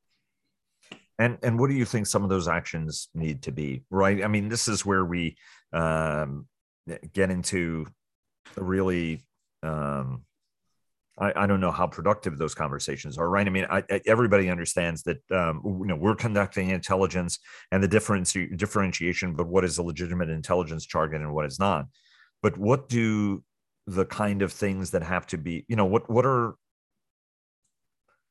And 1.22 1.38
and 1.44 1.56
what 1.56 1.70
do 1.70 1.76
you 1.76 1.84
think 1.84 2.08
some 2.08 2.24
of 2.24 2.30
those 2.30 2.48
actions 2.48 3.08
need 3.14 3.42
to 3.42 3.52
be? 3.52 3.84
Right. 3.90 4.24
I 4.24 4.26
mean, 4.26 4.48
this 4.48 4.66
is 4.66 4.84
where 4.84 5.04
we 5.04 5.36
um, 5.72 6.46
get 7.12 7.30
into 7.30 7.86
really. 8.56 9.22
Um, 9.62 10.24
I, 11.18 11.32
I 11.36 11.46
don't 11.46 11.60
know 11.60 11.70
how 11.70 11.86
productive 11.86 12.38
those 12.38 12.54
conversations 12.54 13.18
are, 13.18 13.28
right? 13.28 13.46
I 13.46 13.50
mean, 13.50 13.66
I, 13.70 13.84
I, 13.88 14.00
everybody 14.06 14.48
understands 14.50 15.04
that 15.04 15.18
um, 15.30 15.60
you 15.64 15.86
know 15.86 15.94
we're 15.94 16.16
conducting 16.16 16.70
intelligence 16.70 17.38
and 17.70 17.82
the 17.82 17.88
difference 17.88 18.32
differentiation, 18.32 19.34
but 19.34 19.46
what 19.46 19.64
is 19.64 19.78
a 19.78 19.82
legitimate 19.82 20.28
intelligence 20.28 20.86
target 20.86 21.20
and 21.20 21.32
what 21.32 21.46
is 21.46 21.60
not. 21.60 21.86
But 22.42 22.58
what 22.58 22.88
do 22.88 23.44
the 23.86 24.06
kind 24.06 24.42
of 24.42 24.52
things 24.52 24.90
that 24.90 25.04
have 25.04 25.26
to 25.28 25.38
be, 25.38 25.64
you 25.68 25.76
know, 25.76 25.84
what 25.84 26.10
what 26.10 26.26
are 26.26 26.54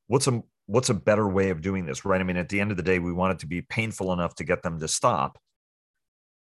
what's 0.08 0.28
a 0.28 0.44
what's 0.72 0.90
a 0.90 0.94
better 0.94 1.28
way 1.28 1.50
of 1.50 1.62
doing 1.62 1.86
this 1.86 2.06
right? 2.06 2.22
I 2.22 2.24
mean 2.24 2.38
at 2.38 2.50
the 2.50 2.62
end 2.62 2.72
of 2.72 2.78
the 2.78 2.84
day 2.84 3.00
we 3.00 3.14
want 3.14 3.34
it 3.34 3.40
to 3.40 3.48
be 3.48 3.62
painful 3.62 4.14
enough 4.14 4.36
to 4.36 4.44
get 4.44 4.64
them 4.64 4.80
to 4.80 4.88
stop. 4.88 5.38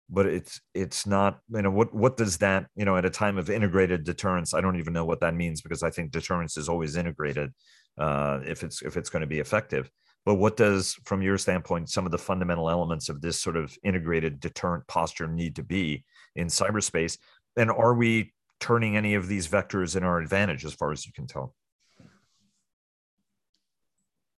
But 0.10 0.26
it's 0.26 0.62
it's 0.74 1.06
not 1.06 1.40
you 1.50 1.62
know 1.62 1.72
what 1.72 1.94
what 1.94 2.18
does 2.18 2.38
that 2.38 2.68
you 2.76 2.86
know 2.86 2.98
at 2.98 3.06
a 3.06 3.10
time 3.10 3.38
of 3.38 3.50
integrated 3.50 4.06
deterrence 4.06 4.54
i 4.54 4.62
don't 4.62 4.78
even 4.78 4.94
know 4.94 5.04
what 5.04 5.20
that 5.20 5.36
means 5.36 5.62
because 5.62 5.84
i 5.84 5.90
think 5.90 6.12
deterrence 6.12 6.56
is 6.56 6.70
always 6.70 6.96
integrated 6.96 7.52
uh, 7.98 8.40
if 8.46 8.64
it's 8.64 8.82
if 8.82 8.98
it's 8.98 9.10
going 9.10 9.22
to 9.22 9.28
be 9.28 9.40
effective. 9.40 9.90
But 10.26 10.36
what 10.36 10.58
does 10.58 10.96
from 11.06 11.22
your 11.22 11.38
standpoint 11.38 11.90
some 11.90 12.06
of 12.06 12.12
the 12.12 12.18
fundamental 12.18 12.70
elements 12.70 13.10
of 13.10 13.22
this 13.22 13.40
sort 13.40 13.56
of 13.56 13.78
integrated 13.84 14.40
deterrent 14.40 14.86
posture 14.88 15.28
need 15.28 15.56
to 15.56 15.64
be 15.64 16.04
in 16.36 16.48
cyberspace? 16.48 17.18
And 17.56 17.72
are 17.72 17.94
we 17.94 18.34
turning 18.60 18.98
any 18.98 19.14
of 19.14 19.28
these 19.28 19.48
vectors 19.48 19.96
in 19.96 20.04
our 20.04 20.20
advantage 20.20 20.66
as 20.66 20.74
far 20.74 20.92
as 20.92 21.06
you 21.06 21.14
can 21.14 21.28
tell 21.28 21.54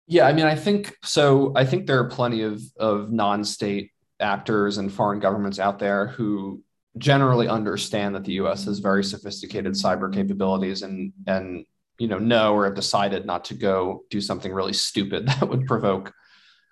yeah, 0.08 0.26
I 0.26 0.32
mean, 0.32 0.46
I 0.46 0.54
think 0.54 0.96
so. 1.04 1.52
I 1.54 1.66
think 1.66 1.86
there 1.86 1.98
are 1.98 2.08
plenty 2.08 2.42
of 2.42 2.62
of 2.78 3.12
non-state 3.12 3.92
actors 4.18 4.78
and 4.78 4.90
foreign 4.90 5.20
governments 5.20 5.58
out 5.58 5.78
there 5.78 6.06
who 6.08 6.62
generally 6.96 7.46
understand 7.46 8.14
that 8.14 8.24
the 8.24 8.32
U.S. 8.32 8.64
has 8.64 8.78
very 8.78 9.04
sophisticated 9.04 9.74
cyber 9.74 10.12
capabilities 10.12 10.82
and 10.82 11.12
and 11.26 11.66
you 11.98 12.08
know 12.08 12.18
know 12.18 12.54
or 12.54 12.64
have 12.64 12.74
decided 12.74 13.26
not 13.26 13.44
to 13.46 13.54
go 13.54 14.04
do 14.08 14.20
something 14.20 14.52
really 14.52 14.72
stupid 14.72 15.26
that 15.28 15.46
would 15.46 15.66
provoke 15.66 16.14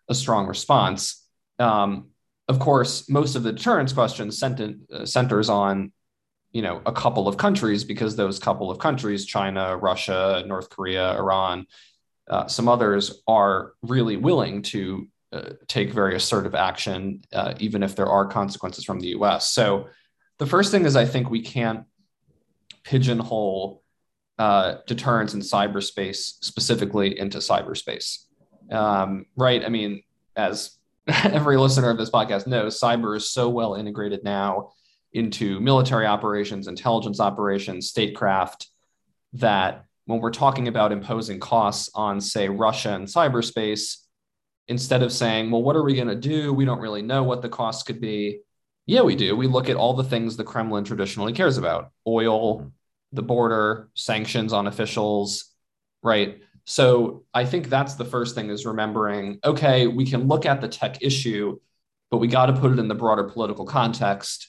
a 0.09 0.15
strong 0.15 0.47
response. 0.47 1.23
Um, 1.59 2.09
of 2.49 2.59
course, 2.59 3.09
most 3.11 3.37
of 3.37 3.43
the 3.43 3.53
deterrence 3.53 3.93
question 3.93 4.31
uh, 4.31 5.05
centers 5.05 5.51
on 5.51 5.93
you 6.53 6.63
know 6.63 6.81
a 6.87 6.93
couple 6.93 7.29
of 7.29 7.37
countries 7.37 7.85
because 7.85 8.17
those 8.17 8.39
couple 8.39 8.71
of 8.71 8.79
countries, 8.79 9.27
China, 9.27 9.77
Russia, 9.77 10.43
North 10.47 10.71
Korea, 10.71 11.15
Iran, 11.19 11.67
uh, 12.29 12.47
some 12.47 12.69
others 12.69 13.23
are 13.27 13.73
really 13.83 14.17
willing 14.17 14.63
to 14.63 15.09
uh, 15.33 15.51
take 15.69 15.93
very 15.93 16.15
assertive 16.17 16.55
action, 16.55 17.23
uh, 17.33 17.55
even 17.59 17.83
if 17.83 17.97
there 17.97 18.07
are 18.07 18.27
consequences 18.27 18.85
from 18.85 19.01
the 19.01 19.09
US. 19.09 19.51
So, 19.51 19.89
the 20.39 20.47
first 20.47 20.71
thing 20.71 20.85
is 20.85 20.97
I 20.97 21.07
think 21.07 21.31
we 21.31 21.41
can't 21.41 21.85
pigeonhole 22.85 23.83
uh, 24.39 24.77
deterrence 24.87 25.33
in 25.33 25.41
cyberspace 25.41 26.35
specifically 26.43 27.19
into 27.19 27.39
cyberspace. 27.39 28.25
Um, 28.71 29.27
right? 29.35 29.65
I 29.65 29.69
mean, 29.69 30.03
as 30.37 30.77
every 31.09 31.57
listener 31.57 31.91
of 31.91 31.97
this 31.97 32.11
podcast 32.11 32.47
knows, 32.47 32.79
cyber 32.79 33.17
is 33.17 33.31
so 33.31 33.49
well 33.49 33.75
integrated 33.75 34.25
now 34.25 34.73
into 35.13 35.59
military 35.61 36.07
operations, 36.07 36.69
intelligence 36.69 37.19
operations, 37.19 37.89
statecraft 37.89 38.67
that 39.33 39.86
when 40.07 40.21
we're 40.21 40.31
talking 40.31 40.69
about 40.69 40.93
imposing 40.93 41.41
costs 41.41 41.91
on, 41.95 42.21
say, 42.21 42.49
Russia 42.49 42.95
and 42.95 43.07
cyberspace, 43.07 43.99
instead 44.69 45.03
of 45.03 45.13
saying, 45.13 45.51
well, 45.51 45.63
what 45.63 45.77
are 45.77 45.85
we 45.85 45.95
going 45.95 46.09
to 46.09 46.17
do? 46.17 46.53
We 46.53 46.65
don't 46.65 46.81
really 46.81 47.03
know 47.03 47.23
what 47.23 47.43
the 47.43 47.49
costs 47.49 47.83
could 47.83 48.01
be. 48.01 48.41
Yeah, 48.87 49.03
we 49.03 49.17
do. 49.17 49.37
We 49.37 49.47
look 49.49 49.69
at 49.69 49.77
all 49.77 49.95
the 49.95 50.05
things 50.05 50.37
the 50.37 50.45
Kremlin 50.45 50.85
traditionally 50.85 51.33
cares 51.33 51.59
about 51.59 51.91
oil, 52.07 52.61
mm-hmm. 52.61 52.69
the 53.13 53.23
border, 53.23 53.91
sanctions 53.95 54.53
on 54.53 54.67
officials, 54.67 55.53
right? 56.03 56.41
So 56.65 57.25
I 57.33 57.45
think 57.45 57.69
that's 57.69 57.95
the 57.95 58.05
first 58.05 58.35
thing 58.35 58.51
is 58.51 58.67
remembering 58.67 59.39
okay, 59.45 59.87
we 59.87 60.05
can 60.05 60.27
look 60.27 60.47
at 60.47 60.61
the 60.61 60.69
tech 60.69 61.03
issue, 61.03 61.59
but 62.11 62.19
we 62.19 62.29
got 62.29 62.47
to 62.47 62.53
put 62.55 62.73
it 62.73 62.79
in 62.79 62.89
the 62.89 62.95
broader 62.95 63.25
political 63.25 63.67
context 63.67 64.49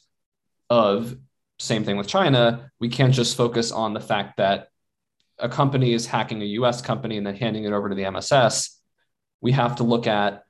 of 0.70 1.16
same 1.60 1.84
thing 1.84 1.98
with 1.98 2.08
China. 2.08 2.72
We 2.80 2.90
can't 2.90 3.14
just 3.14 3.38
focus 3.38 3.72
on 3.72 3.94
the 3.94 4.00
fact 4.00 4.38
that 4.38 4.70
a 5.40 5.50
company 5.50 5.94
is 5.94 6.06
hacking 6.06 6.42
a 6.42 6.46
US 6.46 6.82
company 6.82 7.18
and 7.18 7.26
then 7.26 7.36
handing 7.36 7.66
it 7.66 7.74
over 7.74 7.90
to 7.90 7.96
the 7.96 8.10
MSS, 8.10 8.80
we 9.42 9.52
have 9.52 9.76
to 9.78 9.84
look 9.84 10.08
at 10.08 10.44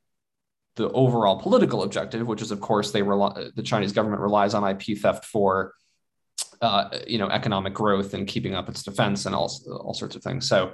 the 0.75 0.89
overall 0.91 1.39
political 1.39 1.83
objective, 1.83 2.27
which 2.27 2.41
is, 2.41 2.51
of 2.51 2.61
course, 2.61 2.91
they 2.91 3.01
rely, 3.01 3.49
the 3.55 3.63
Chinese 3.63 3.91
government 3.91 4.21
relies 4.21 4.53
on 4.53 4.63
IP 4.63 4.97
theft 4.97 5.25
for, 5.25 5.73
uh, 6.61 6.89
you 7.07 7.17
know, 7.17 7.27
economic 7.27 7.73
growth 7.73 8.13
and 8.13 8.27
keeping 8.27 8.55
up 8.55 8.69
its 8.69 8.83
defense 8.83 9.25
and 9.25 9.35
all, 9.35 9.51
all 9.81 9.93
sorts 9.93 10.15
of 10.15 10.23
things. 10.23 10.47
So, 10.47 10.73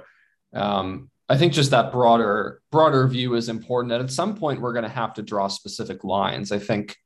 um, 0.52 1.10
I 1.28 1.38
think 1.38 1.54
just 1.54 1.70
that 1.70 1.90
broader 1.90 2.60
broader 2.70 3.08
view 3.08 3.34
is 3.34 3.48
important. 3.48 3.92
And 3.92 4.02
at 4.02 4.10
some 4.10 4.36
point, 4.36 4.60
we're 4.60 4.74
going 4.74 4.84
to 4.84 4.90
have 4.90 5.14
to 5.14 5.22
draw 5.22 5.48
specific 5.48 6.04
lines. 6.04 6.52
I 6.52 6.58
think 6.58 6.96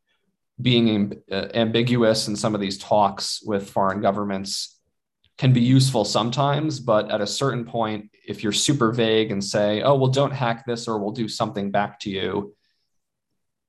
being 0.61 1.23
uh, 1.31 1.47
ambiguous 1.55 2.27
in 2.27 2.35
some 2.35 2.55
of 2.55 2.61
these 2.61 2.79
talks 2.79 3.41
with 3.45 3.71
foreign 3.71 4.01
governments 4.01 4.78
can 5.39 5.53
be 5.53 5.61
useful 5.61 6.05
sometimes, 6.05 6.81
but 6.81 7.11
at 7.11 7.21
a 7.21 7.27
certain 7.27 7.65
point, 7.65 8.11
if 8.27 8.43
you're 8.43 8.53
super 8.53 8.93
vague 8.93 9.31
and 9.31 9.43
say, 9.43 9.83
oh, 9.83 9.95
well, 9.95 10.11
don't 10.11 10.33
hack 10.33 10.67
this 10.67 10.89
or 10.89 10.99
we'll 10.99 11.13
do 11.13 11.29
something 11.29 11.71
back 11.71 12.01
to 12.01 12.11
you, 12.11 12.55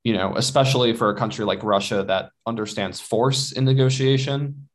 you 0.04 0.14
know, 0.14 0.36
especially 0.36 0.94
for 0.94 1.12
a 1.12 1.16
country 1.16 1.46
like 1.46 1.64
Russia 1.64 2.04
that 2.04 2.32
understands 2.48 3.00
force 3.00 3.52
in 3.52 3.66
negotiation, 3.66 4.68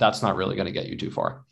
that's 0.00 0.22
not 0.22 0.34
really 0.34 0.56
going 0.56 0.66
to 0.66 0.72
get 0.72 0.86
you 0.86 0.96
too 0.96 1.12
far. 1.12 1.44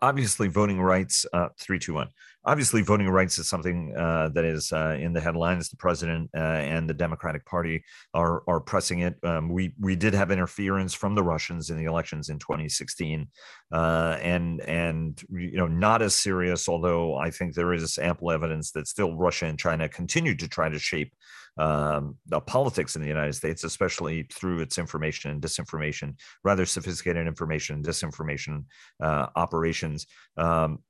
Obviously, 0.00 0.48
voting 0.48 0.80
rights, 0.80 1.26
uh, 1.34 1.50
321 1.60 2.08
obviously 2.46 2.82
voting 2.82 3.08
rights 3.08 3.38
is 3.38 3.48
something 3.48 3.94
uh, 3.96 4.28
that 4.34 4.44
is 4.44 4.72
uh, 4.72 4.96
in 5.00 5.12
the 5.12 5.20
headlines. 5.20 5.68
The 5.68 5.76
president 5.76 6.30
uh, 6.36 6.40
and 6.40 6.88
the 6.88 6.94
Democratic 6.94 7.44
Party 7.46 7.84
are 8.12 8.42
are 8.46 8.60
pressing 8.60 9.00
it. 9.00 9.16
Um, 9.22 9.48
we 9.48 9.74
we 9.80 9.96
did 9.96 10.14
have 10.14 10.30
interference 10.30 10.94
from 10.94 11.14
the 11.14 11.22
Russians 11.22 11.70
in 11.70 11.78
the 11.78 11.84
elections 11.84 12.28
in 12.28 12.38
2016, 12.38 13.28
uh, 13.72 14.18
and 14.20 14.60
and 14.62 15.22
you 15.30 15.56
know 15.56 15.66
not 15.66 16.02
as 16.02 16.14
serious. 16.14 16.68
Although 16.68 17.16
I 17.16 17.30
think 17.30 17.54
there 17.54 17.72
is 17.72 17.98
ample 17.98 18.30
evidence 18.30 18.72
that 18.72 18.88
still 18.88 19.16
Russia 19.16 19.46
and 19.46 19.58
China 19.58 19.88
continue 19.88 20.34
to 20.36 20.48
try 20.48 20.68
to 20.68 20.78
shape 20.78 21.12
um, 21.56 22.16
the 22.26 22.40
politics 22.40 22.96
in 22.96 23.02
the 23.02 23.08
United 23.08 23.34
States, 23.34 23.64
especially 23.64 24.24
through 24.32 24.60
its 24.60 24.78
information 24.78 25.30
and 25.30 25.40
disinformation, 25.40 26.14
rather 26.42 26.66
sophisticated 26.66 27.26
information 27.26 27.76
and 27.76 27.84
disinformation 27.84 28.64
uh, 29.02 29.26
operations. 29.36 30.06
Um, 30.36 30.80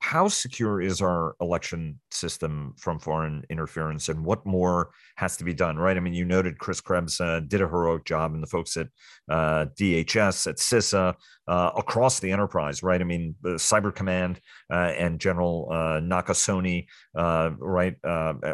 how 0.00 0.28
secure 0.28 0.80
is 0.80 1.02
our 1.02 1.36
election 1.42 2.00
system 2.10 2.74
from 2.78 2.98
foreign 2.98 3.44
interference 3.50 4.08
and 4.08 4.24
what 4.24 4.44
more 4.46 4.90
has 5.16 5.36
to 5.36 5.44
be 5.44 5.52
done 5.52 5.76
right? 5.76 5.96
I 5.96 6.00
mean 6.00 6.14
you 6.14 6.24
noted 6.24 6.58
chris 6.58 6.80
krebs 6.80 7.20
uh, 7.20 7.40
did 7.46 7.60
a 7.60 7.68
heroic 7.68 8.04
job 8.06 8.32
and 8.32 8.42
the 8.42 8.46
folks 8.46 8.76
at 8.78 8.88
uh, 9.30 9.66
dhs 9.78 10.46
at 10.46 10.56
cisa 10.56 11.14
uh, 11.46 11.70
across 11.76 12.18
the 12.18 12.32
enterprise 12.32 12.82
right? 12.82 13.00
I 13.00 13.04
mean 13.04 13.34
cyber 13.44 13.94
command 13.94 14.40
uh, 14.72 14.92
and 14.96 15.20
general 15.20 15.68
uh, 15.70 16.00
nakasone 16.00 16.86
uh, 17.16 17.50
right 17.58 17.94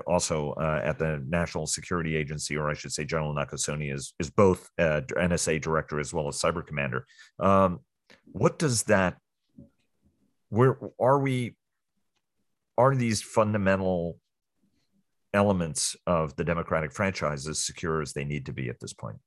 also 0.07 0.55
at 0.59 0.99
the 0.99 1.25
national 1.29 1.67
security 1.67 2.17
agency 2.17 2.57
or 2.57 2.69
i 2.69 2.75
should 2.75 2.93
say 2.93 3.05
general 3.05 3.35
nakasone 3.35 3.95
is, 3.95 4.15
is 4.19 4.31
both 4.31 4.69
nsa 4.79 5.61
director 5.61 6.01
as 6.01 6.13
well 6.13 6.29
as 6.29 6.41
cyber 6.41 6.67
commander. 6.67 7.07
Um, 7.39 7.81
what 8.33 8.59
does 8.59 8.85
that 8.85 9.17
where 10.49 10.79
are 11.01 11.19
we 11.19 11.57
are 12.79 12.95
these 12.95 13.23
fundamental 13.23 14.19
elements 15.33 15.97
of 16.07 16.35
the 16.37 16.45
democratic 16.45 16.93
franchise 16.93 17.47
as 17.47 17.59
secure 17.59 18.01
as 18.01 18.13
they 18.13 18.25
need 18.25 18.47
to 18.47 18.53
be 18.53 18.69
at 18.69 18.81
this 18.81 18.93
point? 18.93 19.19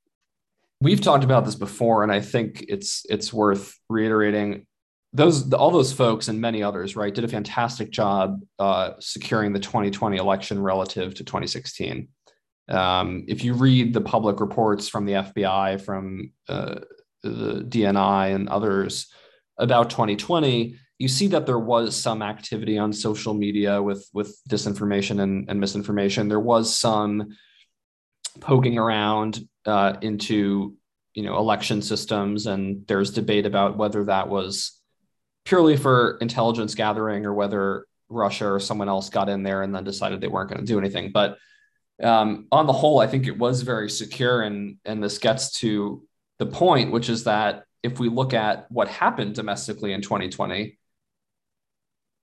We've 0.82 1.02
talked 1.02 1.24
about 1.24 1.46
this 1.46 1.56
before 1.56 2.04
and 2.04 2.12
i 2.12 2.22
think 2.22 2.66
it's 2.68 3.06
it's 3.10 3.34
worth 3.34 3.78
reiterating. 3.90 4.66
Those 5.12 5.52
all 5.54 5.72
those 5.72 5.92
folks 5.92 6.28
and 6.28 6.40
many 6.40 6.62
others 6.62 6.96
right 6.96 7.14
did 7.14 7.24
a 7.24 7.28
fantastic 7.28 7.90
job 7.90 8.42
uh, 8.60 8.92
securing 9.00 9.54
the 9.54 9.60
2020 9.60 10.18
election 10.18 10.62
relative 10.62 11.16
to 11.16 11.24
2016 11.24 12.08
um, 12.70 13.26
if 13.28 13.44
you 13.44 13.56
read 13.56 13.92
the 13.92 14.02
public 14.02 14.40
reports 14.40 14.88
from 14.88 15.08
the 15.08 15.14
fbi 15.14 15.82
from 15.82 16.32
uh, 16.48 16.76
the 17.24 17.66
dni 17.68 18.36
and 18.36 18.50
others 18.50 19.12
about 19.58 19.90
2020 19.90 20.78
you 21.00 21.08
see 21.08 21.28
that 21.28 21.46
there 21.46 21.60
was 21.60 21.96
some 21.96 22.22
activity 22.22 22.78
on 22.78 22.92
social 22.92 23.34
media 23.34 23.82
with 23.82 24.08
with 24.14 24.38
disinformation 24.50 25.22
and, 25.22 25.50
and 25.50 25.60
misinformation. 25.60 26.28
There 26.28 26.40
was 26.40 26.76
some 26.76 27.30
poking 28.42 28.78
around 28.78 29.40
uh, 29.66 29.96
into 30.02 30.76
you 31.14 31.24
know 31.24 31.38
election 31.38 31.82
systems, 31.82 32.46
and 32.46 32.86
there's 32.86 33.12
debate 33.12 33.46
about 33.46 33.78
whether 33.78 34.04
that 34.06 34.28
was 34.28 34.80
purely 35.46 35.78
for 35.78 36.18
intelligence 36.20 36.76
gathering 36.76 37.26
or 37.26 37.34
whether 37.34 37.86
Russia 38.10 38.52
or 38.52 38.60
someone 38.60 38.90
else 38.90 39.10
got 39.10 39.30
in 39.30 39.42
there 39.42 39.64
and 39.64 39.74
then 39.74 39.86
decided 39.86 40.20
they 40.20 40.28
weren't 40.28 40.50
going 40.50 40.60
to 40.60 40.68
do 40.68 40.80
anything. 40.80 41.12
But 41.14 41.38
um, 42.04 42.48
on 42.52 42.68
the 42.68 42.74
whole, 42.74 43.00
I 43.00 43.08
think 43.08 43.26
it 43.26 43.38
was 43.38 43.62
very 43.62 43.90
secure, 43.90 44.42
and 44.42 44.76
and 44.84 45.02
this 45.02 45.18
gets 45.18 45.54
to 45.60 46.04
the 46.40 46.46
point, 46.46 46.92
which 46.92 47.08
is 47.08 47.24
that 47.24 47.64
if 47.84 48.00
we 48.00 48.10
look 48.10 48.34
at 48.34 48.70
what 48.70 48.90
happened 48.90 49.36
domestically 49.36 49.94
in 49.94 50.02
2020, 50.02 50.78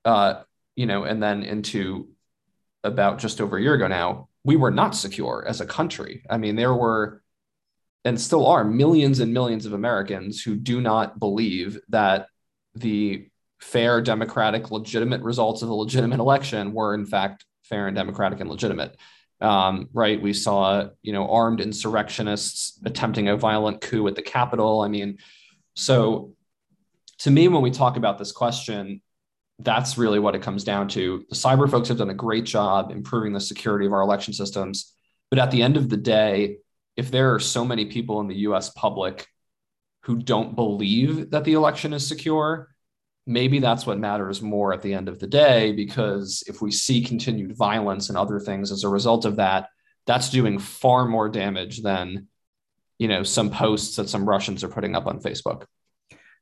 uh, 0.06 0.42
you 0.76 0.86
know, 0.86 1.04
and 1.04 1.22
then 1.22 1.42
into 1.42 2.08
about 2.84 3.18
just 3.18 3.40
over 3.40 3.58
a 3.58 3.62
year 3.62 3.74
ago 3.74 3.88
now, 3.88 4.28
we 4.44 4.56
were 4.56 4.70
not 4.70 4.94
secure 4.94 5.44
as 5.46 5.60
a 5.60 5.66
country. 5.66 6.24
I 6.30 6.38
mean, 6.38 6.56
there 6.56 6.72
were 6.72 7.22
and 8.04 8.20
still 8.20 8.46
are 8.46 8.62
millions 8.62 9.18
and 9.18 9.34
millions 9.34 9.66
of 9.66 9.72
Americans 9.72 10.40
who 10.40 10.54
do 10.54 10.80
not 10.80 11.18
believe 11.18 11.80
that 11.88 12.28
the 12.76 13.28
fair, 13.58 14.00
democratic, 14.00 14.70
legitimate 14.70 15.22
results 15.22 15.62
of 15.62 15.70
a 15.70 15.74
legitimate 15.74 16.20
election 16.20 16.72
were 16.72 16.94
in 16.94 17.04
fact 17.04 17.44
fair 17.64 17.88
and 17.88 17.96
democratic 17.96 18.38
and 18.38 18.48
legitimate. 18.48 18.96
Um, 19.40 19.88
right? 19.92 20.22
We 20.22 20.32
saw, 20.32 20.88
you 21.02 21.12
know, 21.12 21.28
armed 21.28 21.60
insurrectionists 21.60 22.80
attempting 22.84 23.28
a 23.28 23.36
violent 23.36 23.80
coup 23.80 24.06
at 24.06 24.14
the 24.14 24.22
Capitol. 24.22 24.82
I 24.82 24.88
mean, 24.88 25.18
so 25.74 26.36
to 27.18 27.30
me, 27.30 27.48
when 27.48 27.62
we 27.62 27.72
talk 27.72 27.96
about 27.96 28.18
this 28.18 28.30
question, 28.30 29.02
that's 29.58 29.96
really 29.96 30.18
what 30.18 30.34
it 30.34 30.42
comes 30.42 30.64
down 30.64 30.88
to. 30.88 31.24
The 31.28 31.36
cyber 31.36 31.70
folks 31.70 31.88
have 31.88 31.98
done 31.98 32.10
a 32.10 32.14
great 32.14 32.44
job 32.44 32.90
improving 32.90 33.32
the 33.32 33.40
security 33.40 33.86
of 33.86 33.92
our 33.92 34.02
election 34.02 34.34
systems. 34.34 34.92
But 35.30 35.38
at 35.38 35.50
the 35.50 35.62
end 35.62 35.76
of 35.76 35.88
the 35.88 35.96
day, 35.96 36.58
if 36.96 37.10
there 37.10 37.34
are 37.34 37.40
so 37.40 37.64
many 37.64 37.86
people 37.86 38.20
in 38.20 38.28
the 38.28 38.36
US 38.36 38.70
public 38.70 39.26
who 40.02 40.16
don't 40.16 40.54
believe 40.54 41.30
that 41.30 41.44
the 41.44 41.54
election 41.54 41.92
is 41.92 42.06
secure, 42.06 42.68
maybe 43.26 43.58
that's 43.58 43.86
what 43.86 43.98
matters 43.98 44.40
more 44.40 44.72
at 44.72 44.82
the 44.82 44.94
end 44.94 45.08
of 45.08 45.18
the 45.18 45.26
day. 45.26 45.72
Because 45.72 46.44
if 46.46 46.62
we 46.62 46.70
see 46.70 47.02
continued 47.02 47.56
violence 47.56 48.08
and 48.08 48.16
other 48.16 48.38
things 48.38 48.70
as 48.70 48.84
a 48.84 48.88
result 48.88 49.24
of 49.24 49.36
that, 49.36 49.68
that's 50.06 50.30
doing 50.30 50.58
far 50.58 51.06
more 51.06 51.28
damage 51.28 51.82
than 51.82 52.28
you 52.98 53.08
know 53.08 53.22
some 53.22 53.50
posts 53.50 53.96
that 53.96 54.08
some 54.08 54.28
Russians 54.28 54.62
are 54.62 54.68
putting 54.68 54.94
up 54.94 55.06
on 55.06 55.20
Facebook. 55.20 55.64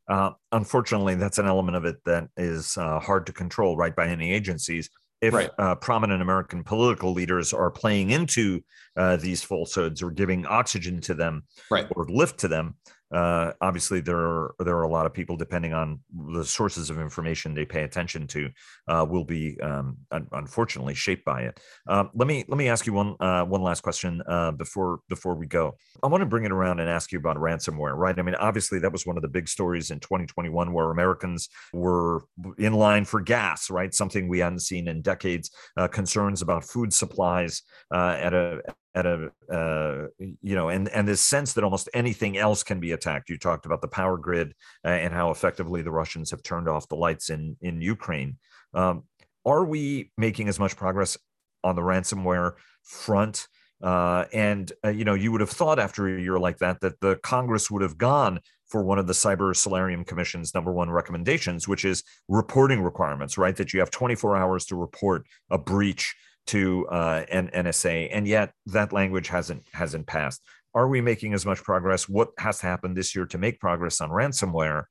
Uh, 0.08 0.30
unfortunately, 0.52 1.14
that's 1.14 1.38
an 1.38 1.46
element 1.46 1.76
of 1.76 1.84
it 1.84 1.96
that 2.04 2.28
is 2.36 2.76
uh, 2.76 3.00
hard 3.00 3.26
to 3.26 3.32
control, 3.32 3.76
right, 3.76 3.94
by 3.94 4.06
any 4.06 4.32
agencies. 4.32 4.90
If 5.20 5.32
right. 5.32 5.50
uh, 5.58 5.76
prominent 5.76 6.20
American 6.20 6.62
political 6.64 7.12
leaders 7.12 7.52
are 7.54 7.70
playing 7.70 8.10
into 8.10 8.62
uh, 8.96 9.16
these 9.16 9.42
falsehoods 9.42 10.02
or 10.02 10.10
giving 10.10 10.44
oxygen 10.44 11.00
to 11.02 11.14
them 11.14 11.44
right. 11.70 11.86
or 11.96 12.04
lift 12.06 12.38
to 12.40 12.48
them, 12.48 12.74
uh, 13.12 13.52
obviously 13.60 14.00
there 14.00 14.18
are 14.18 14.54
there 14.60 14.76
are 14.76 14.82
a 14.82 14.88
lot 14.88 15.06
of 15.06 15.12
people 15.12 15.36
depending 15.36 15.72
on 15.72 16.00
the 16.32 16.44
sources 16.44 16.90
of 16.90 16.98
information 16.98 17.54
they 17.54 17.64
pay 17.64 17.82
attention 17.82 18.26
to 18.26 18.50
uh, 18.88 19.06
will 19.08 19.24
be 19.24 19.58
um, 19.60 19.96
un- 20.10 20.26
unfortunately 20.32 20.94
shaped 20.94 21.24
by 21.24 21.42
it. 21.42 21.60
Uh, 21.88 22.04
let 22.14 22.26
me 22.26 22.44
let 22.48 22.56
me 22.56 22.68
ask 22.68 22.86
you 22.86 22.92
one 22.92 23.14
uh, 23.20 23.44
one 23.44 23.62
last 23.62 23.82
question 23.82 24.22
uh, 24.26 24.50
before 24.52 25.00
before 25.08 25.34
we 25.34 25.46
go. 25.46 25.76
I 26.02 26.06
want 26.06 26.22
to 26.22 26.26
bring 26.26 26.44
it 26.44 26.52
around 26.52 26.80
and 26.80 26.88
ask 26.88 27.12
you 27.12 27.18
about 27.18 27.36
ransomware. 27.36 27.96
Right? 27.96 28.18
I 28.18 28.22
mean, 28.22 28.34
obviously 28.36 28.78
that 28.80 28.92
was 28.92 29.06
one 29.06 29.16
of 29.16 29.22
the 29.22 29.28
big 29.28 29.48
stories 29.48 29.90
in 29.90 30.00
2021 30.00 30.72
where 30.72 30.90
Americans 30.90 31.48
were 31.72 32.24
in 32.58 32.72
line 32.72 33.04
for 33.04 33.20
gas. 33.20 33.70
Right? 33.70 33.94
Something 33.94 34.28
we 34.28 34.40
hadn't 34.40 34.60
seen 34.60 34.88
in 34.88 35.02
decades. 35.02 35.50
Uh, 35.76 35.88
concerns 35.88 36.42
about 36.42 36.64
food 36.64 36.92
supplies 36.92 37.62
at 37.92 38.32
a 38.32 38.60
at 38.94 39.06
a 39.06 39.30
uh, 39.50 40.06
you 40.18 40.54
know 40.54 40.68
and 40.68 40.88
and 40.88 41.06
this 41.06 41.20
sense 41.20 41.52
that 41.54 41.64
almost 41.64 41.88
anything 41.94 42.36
else 42.36 42.62
can 42.62 42.80
be 42.80 42.92
attacked. 42.92 43.28
You 43.28 43.38
talked 43.38 43.66
about 43.66 43.80
the 43.80 43.88
power 43.88 44.16
grid 44.16 44.54
uh, 44.84 44.88
and 44.88 45.12
how 45.12 45.30
effectively 45.30 45.82
the 45.82 45.90
russians 45.90 46.30
have 46.30 46.42
turned 46.42 46.68
off 46.68 46.88
the 46.88 46.96
lights 46.96 47.30
in 47.30 47.56
in 47.60 47.80
ukraine. 47.80 48.38
Um, 48.72 49.04
are 49.44 49.64
we 49.64 50.10
making 50.16 50.48
as 50.48 50.58
much 50.58 50.76
progress 50.76 51.18
on 51.62 51.76
the 51.76 51.82
ransomware 51.82 52.52
front? 52.82 53.48
Uh, 53.82 54.24
and 54.32 54.72
uh, 54.84 54.88
you 54.88 55.04
know 55.04 55.14
you 55.14 55.32
would 55.32 55.40
have 55.40 55.50
thought 55.50 55.78
after 55.78 56.06
a 56.06 56.20
year 56.20 56.38
like 56.38 56.58
that 56.58 56.80
that 56.80 57.00
the 57.00 57.16
congress 57.16 57.70
would 57.70 57.82
have 57.82 57.98
gone 57.98 58.40
for 58.66 58.82
one 58.82 58.98
of 58.98 59.06
the 59.06 59.12
cyber 59.12 59.54
solarium 59.54 60.04
commission's 60.04 60.54
number 60.54 60.72
one 60.72 60.88
recommendations 60.88 61.68
which 61.68 61.84
is 61.84 62.02
reporting 62.28 62.80
requirements 62.80 63.36
right? 63.36 63.56
That 63.56 63.74
you 63.74 63.80
have 63.80 63.90
24 63.90 64.36
hours 64.36 64.64
to 64.66 64.76
report 64.76 65.26
a 65.50 65.58
breach 65.58 66.14
to 66.46 66.86
uh, 66.88 67.24
an 67.30 67.48
NSA, 67.54 68.10
and 68.12 68.26
yet 68.26 68.52
that 68.66 68.92
language 68.92 69.28
hasn't 69.28 69.66
hasn't 69.72 70.06
passed. 70.06 70.42
Are 70.74 70.88
we 70.88 71.00
making 71.00 71.34
as 71.34 71.46
much 71.46 71.62
progress? 71.62 72.08
What 72.08 72.30
has 72.38 72.58
to 72.58 72.66
happen 72.66 72.94
this 72.94 73.14
year 73.14 73.26
to 73.26 73.38
make 73.38 73.60
progress 73.60 74.00
on 74.00 74.10
ransomware? 74.10 74.84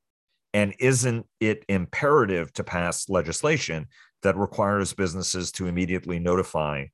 And 0.54 0.74
isn't 0.80 1.26
it 1.40 1.66
imperative 1.68 2.54
to 2.54 2.64
pass 2.64 3.10
legislation 3.10 3.88
that 4.22 4.38
requires 4.38 4.94
businesses 4.94 5.52
to 5.54 5.68
immediately 5.68 6.20
notify 6.20 6.86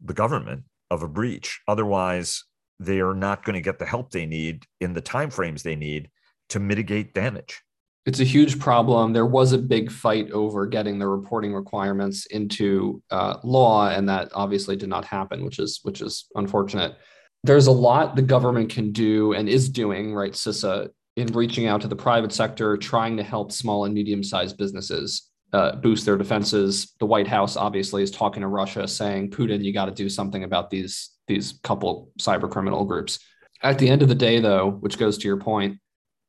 the 0.00 0.14
government 0.14 0.64
of 0.90 1.02
a 1.02 1.08
breach? 1.08 1.60
Otherwise, 1.68 2.44
they 2.78 3.00
are 3.00 3.14
not 3.14 3.44
going 3.44 3.54
to 3.54 3.60
get 3.60 3.78
the 3.78 3.86
help 3.86 4.10
they 4.10 4.26
need 4.26 4.64
in 4.80 4.94
the 4.94 5.02
timeframes 5.02 5.62
they 5.62 5.76
need 5.76 6.10
to 6.48 6.60
mitigate 6.60 7.14
damage 7.14 7.62
it's 8.04 8.20
a 8.20 8.24
huge 8.24 8.58
problem. 8.58 9.12
There 9.12 9.26
was 9.26 9.52
a 9.52 9.58
big 9.58 9.90
fight 9.90 10.30
over 10.32 10.66
getting 10.66 10.98
the 10.98 11.06
reporting 11.06 11.54
requirements 11.54 12.26
into 12.26 13.00
uh, 13.10 13.36
law, 13.44 13.88
and 13.88 14.08
that 14.08 14.30
obviously 14.34 14.76
did 14.76 14.88
not 14.88 15.04
happen, 15.04 15.44
which 15.44 15.58
is 15.58 15.80
which 15.82 16.00
is 16.00 16.26
unfortunate. 16.34 16.96
There's 17.44 17.68
a 17.68 17.72
lot 17.72 18.16
the 18.16 18.22
government 18.22 18.70
can 18.70 18.92
do 18.92 19.32
and 19.34 19.48
is 19.48 19.68
doing, 19.68 20.14
right, 20.14 20.32
CISA, 20.32 20.88
in 21.16 21.26
reaching 21.28 21.66
out 21.66 21.80
to 21.82 21.88
the 21.88 21.96
private 21.96 22.32
sector, 22.32 22.76
trying 22.76 23.16
to 23.18 23.22
help 23.22 23.52
small 23.52 23.84
and 23.84 23.94
medium-sized 23.94 24.56
businesses. 24.56 25.28
uh, 25.52 25.76
boost 25.76 26.06
their 26.06 26.16
defenses. 26.16 26.94
The 26.98 27.06
White 27.06 27.28
House 27.28 27.56
obviously 27.56 28.02
is 28.02 28.10
talking 28.10 28.40
to 28.40 28.48
Russia, 28.48 28.88
saying, 28.88 29.30
"Putin, 29.30 29.62
you 29.62 29.72
got 29.72 29.86
to 29.86 29.92
do 29.92 30.08
something 30.08 30.44
about 30.44 30.70
these 30.70 31.10
these 31.28 31.60
couple 31.62 32.10
cyber 32.18 32.50
criminal 32.50 32.84
groups." 32.84 33.18
At 33.62 33.78
the 33.78 33.88
end 33.88 34.02
of 34.02 34.08
the 34.08 34.14
day, 34.14 34.40
though, 34.40 34.70
which 34.80 34.98
goes 34.98 35.18
to 35.18 35.28
your 35.28 35.36
point, 35.36 35.78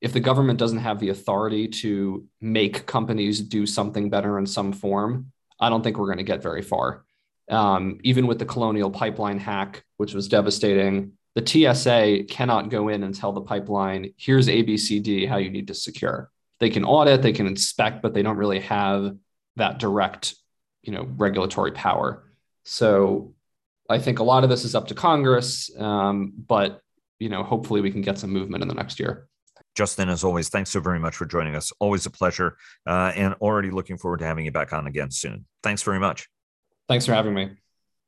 if 0.04 0.12
the 0.12 0.20
government 0.20 0.60
doesn't 0.60 0.80
have 0.80 1.00
the 1.00 1.10
authority 1.10 1.66
to 1.66 2.28
make 2.42 2.86
companies 2.86 3.40
do 3.40 3.66
something 3.66 4.10
better 4.10 4.38
in 4.38 4.46
some 4.46 4.74
form, 4.74 5.32
I 5.62 5.70
don't 5.70 5.82
think 5.82 5.98
we're 5.98 6.08
going 6.08 6.18
to 6.18 6.26
get 6.26 6.44
very 6.44 6.62
far. 6.62 7.06
Um, 7.50 8.00
even 8.04 8.28
with 8.28 8.38
the 8.38 8.46
Colonial 8.46 8.92
Pipeline 8.92 9.40
hack, 9.40 9.86
which 9.96 10.14
was 10.14 10.28
devastating, 10.28 11.14
the 11.36 11.48
TSA 11.48 12.26
cannot 12.26 12.70
go 12.70 12.90
in 12.90 13.04
and 13.04 13.16
tell 13.16 13.32
the 13.32 13.42
pipeline, 13.42 14.14
here's 14.18 14.50
ABCD, 14.50 15.26
how 15.26 15.38
you 15.38 15.50
need 15.50 15.68
to 15.68 15.74
secure. 15.74 16.30
They 16.60 16.70
can 16.70 16.84
audit, 16.84 17.22
they 17.22 17.32
can 17.32 17.48
inspect, 17.48 18.02
but 18.02 18.14
they 18.14 18.24
don't 18.24 18.38
really 18.38 18.60
have 18.60 19.16
that 19.56 19.80
direct, 19.80 20.36
you 20.82 20.92
know, 20.92 21.08
regulatory 21.16 21.72
power. 21.72 22.30
So 22.66 23.36
I 23.90 24.00
think 24.00 24.20
a 24.20 24.24
lot 24.24 24.44
of 24.44 24.50
this 24.50 24.66
is 24.66 24.76
up 24.76 24.88
to 24.88 24.96
Congress, 24.96 25.72
um, 25.80 26.34
but 26.46 26.82
you 27.20 27.30
know, 27.30 27.42
hopefully 27.42 27.80
we 27.80 27.92
can 27.92 28.02
get 28.02 28.18
some 28.18 28.32
movement 28.32 28.64
in 28.64 28.68
the 28.68 28.76
next 28.76 29.00
year. 29.00 29.30
Justin, 29.76 30.10
as 30.10 30.24
always, 30.24 30.50
thanks 30.50 30.70
so 30.70 30.80
very 30.80 31.00
much 31.00 31.16
for 31.16 31.26
joining 31.26 31.56
us. 31.56 31.72
Always 31.80 32.06
a 32.06 32.12
pleasure, 32.12 32.58
uh, 32.86 33.12
and 33.16 33.34
already 33.36 33.72
looking 33.72 33.98
forward 33.98 34.20
to 34.20 34.26
having 34.26 34.46
you 34.46 34.52
back 34.52 34.74
on 34.74 34.88
again 34.88 35.12
soon. 35.12 35.46
Thanks 35.64 35.82
very 35.82 36.00
much. 36.00 36.28
Thanks 36.88 37.06
for 37.06 37.14
having 37.14 37.34
me. 37.34 37.52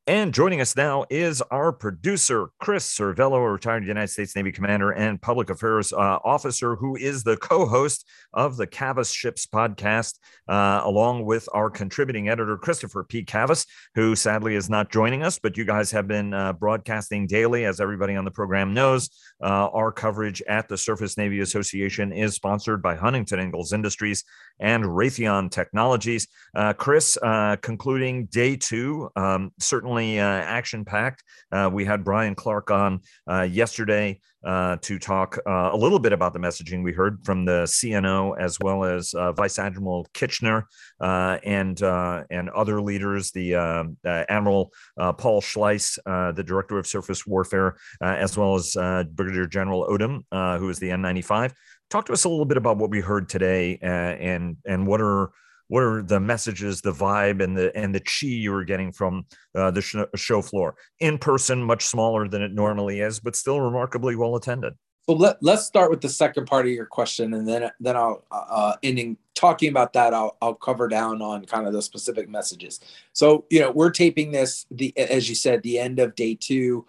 And 0.07 0.35
joining 0.35 0.61
us 0.61 0.75
now 0.75 1.05
is 1.09 1.41
our 1.49 1.71
producer, 1.71 2.49
Chris 2.59 2.85
Servello, 2.95 3.37
a 3.37 3.51
retired 3.51 3.87
United 3.87 4.09
States 4.09 4.35
Navy 4.35 4.51
commander 4.51 4.91
and 4.91 5.19
public 5.19 5.49
affairs 5.49 5.91
uh, 5.91 6.19
officer, 6.23 6.75
who 6.75 6.95
is 6.95 7.23
the 7.23 7.37
co 7.37 7.65
host 7.65 8.07
of 8.31 8.55
the 8.55 8.67
Cavas 8.67 9.11
Ships 9.11 9.47
podcast, 9.47 10.19
uh, 10.47 10.81
along 10.83 11.25
with 11.25 11.49
our 11.55 11.71
contributing 11.71 12.29
editor, 12.29 12.55
Christopher 12.55 13.03
P. 13.03 13.23
Cavas, 13.23 13.65
who 13.95 14.15
sadly 14.15 14.53
is 14.53 14.69
not 14.69 14.91
joining 14.91 15.23
us, 15.23 15.39
but 15.39 15.57
you 15.57 15.65
guys 15.65 15.89
have 15.89 16.07
been 16.07 16.35
uh, 16.35 16.53
broadcasting 16.53 17.25
daily, 17.25 17.65
as 17.65 17.81
everybody 17.81 18.15
on 18.15 18.25
the 18.25 18.31
program 18.31 18.75
knows. 18.75 19.09
Uh, 19.41 19.69
our 19.69 19.91
coverage 19.91 20.39
at 20.43 20.67
the 20.67 20.77
Surface 20.77 21.17
Navy 21.17 21.39
Association 21.39 22.13
is 22.13 22.35
sponsored 22.35 22.79
by 22.79 22.95
Huntington 22.95 23.39
Ingalls 23.39 23.73
Industries 23.73 24.23
and 24.59 24.83
Raytheon 24.83 25.49
Technologies. 25.49 26.27
Uh, 26.53 26.73
Chris, 26.73 27.17
uh, 27.23 27.55
concluding 27.63 28.27
day 28.27 28.55
two, 28.55 29.09
um, 29.15 29.51
certainly 29.59 29.94
uh, 30.03 30.23
action 30.23 30.85
packed. 30.85 31.23
Uh, 31.51 31.69
we 31.71 31.85
had 31.85 32.03
Brian 32.03 32.35
Clark 32.35 32.71
on 32.71 33.01
uh, 33.29 33.43
yesterday 33.43 34.19
uh, 34.43 34.77
to 34.81 34.99
talk 34.99 35.39
uh, 35.47 35.69
a 35.71 35.77
little 35.77 35.99
bit 35.99 36.13
about 36.13 36.33
the 36.33 36.39
messaging 36.39 36.83
we 36.83 36.91
heard 36.91 37.19
from 37.23 37.45
the 37.45 37.63
CNO 37.63 38.37
as 38.39 38.59
well 38.59 38.83
as 38.83 39.13
uh, 39.13 39.31
Vice 39.31 39.57
Admiral 39.57 40.07
Kitchener 40.13 40.67
and 40.99 41.81
and 41.81 42.49
other 42.49 42.81
leaders, 42.81 43.31
the 43.31 43.55
um, 43.55 43.97
Admiral 44.05 44.71
Paul 44.97 45.41
Schlise, 45.41 45.97
the 46.35 46.43
Director 46.43 46.77
of 46.77 46.85
Surface 46.85 47.25
Warfare, 47.25 47.77
as 48.01 48.37
well 48.37 48.55
as 48.55 48.73
Brigadier 48.73 49.47
General 49.47 49.87
Odom, 49.87 50.23
who 50.59 50.69
is 50.69 50.79
the 50.79 50.89
N95 50.89 51.53
talk 51.89 52.05
to 52.05 52.13
us 52.13 52.23
a 52.23 52.29
little 52.29 52.45
bit 52.45 52.57
about 52.57 52.77
what 52.77 52.89
we 52.89 52.99
heard 52.99 53.29
today 53.29 53.77
uh, 53.81 53.85
and 53.85 54.57
and 54.65 54.87
what 54.87 55.01
are 55.01 55.31
what 55.67 55.83
are 55.83 56.01
the 56.01 56.19
messages 56.19 56.81
the 56.81 56.91
vibe 56.91 57.43
and 57.43 57.57
the 57.57 57.75
and 57.75 57.93
the 57.93 57.99
chi 57.99 58.27
you 58.27 58.51
were 58.51 58.63
getting 58.63 58.91
from 58.91 59.25
uh, 59.55 59.71
the 59.71 59.81
sh- 59.81 59.95
show 60.15 60.41
floor 60.41 60.75
in 60.99 61.17
person 61.17 61.63
much 61.63 61.85
smaller 61.85 62.27
than 62.27 62.41
it 62.41 62.53
normally 62.53 62.99
is 62.99 63.19
but 63.19 63.35
still 63.35 63.61
remarkably 63.61 64.15
well 64.15 64.35
attended 64.35 64.73
so 65.07 65.13
let, 65.13 65.37
let's 65.43 65.65
start 65.65 65.91
with 65.91 66.01
the 66.01 66.09
second 66.09 66.45
part 66.45 66.65
of 66.65 66.71
your 66.71 66.85
question 66.85 67.33
and 67.33 67.47
then 67.47 67.69
then 67.79 67.95
i'll 67.95 68.23
uh, 68.31 68.75
ending 68.83 69.17
talking 69.33 69.69
about 69.69 69.91
that 69.91 70.13
I'll, 70.13 70.37
I'll 70.41 70.53
cover 70.53 70.87
down 70.87 71.21
on 71.21 71.45
kind 71.45 71.67
of 71.67 71.73
the 71.73 71.81
specific 71.81 72.29
messages 72.29 72.79
so 73.13 73.45
you 73.49 73.59
know 73.59 73.71
we're 73.71 73.91
taping 73.91 74.31
this 74.31 74.65
the 74.71 74.97
as 74.97 75.27
you 75.27 75.35
said 75.35 75.61
the 75.61 75.79
end 75.79 75.99
of 75.99 76.15
day 76.15 76.35
two 76.35 76.85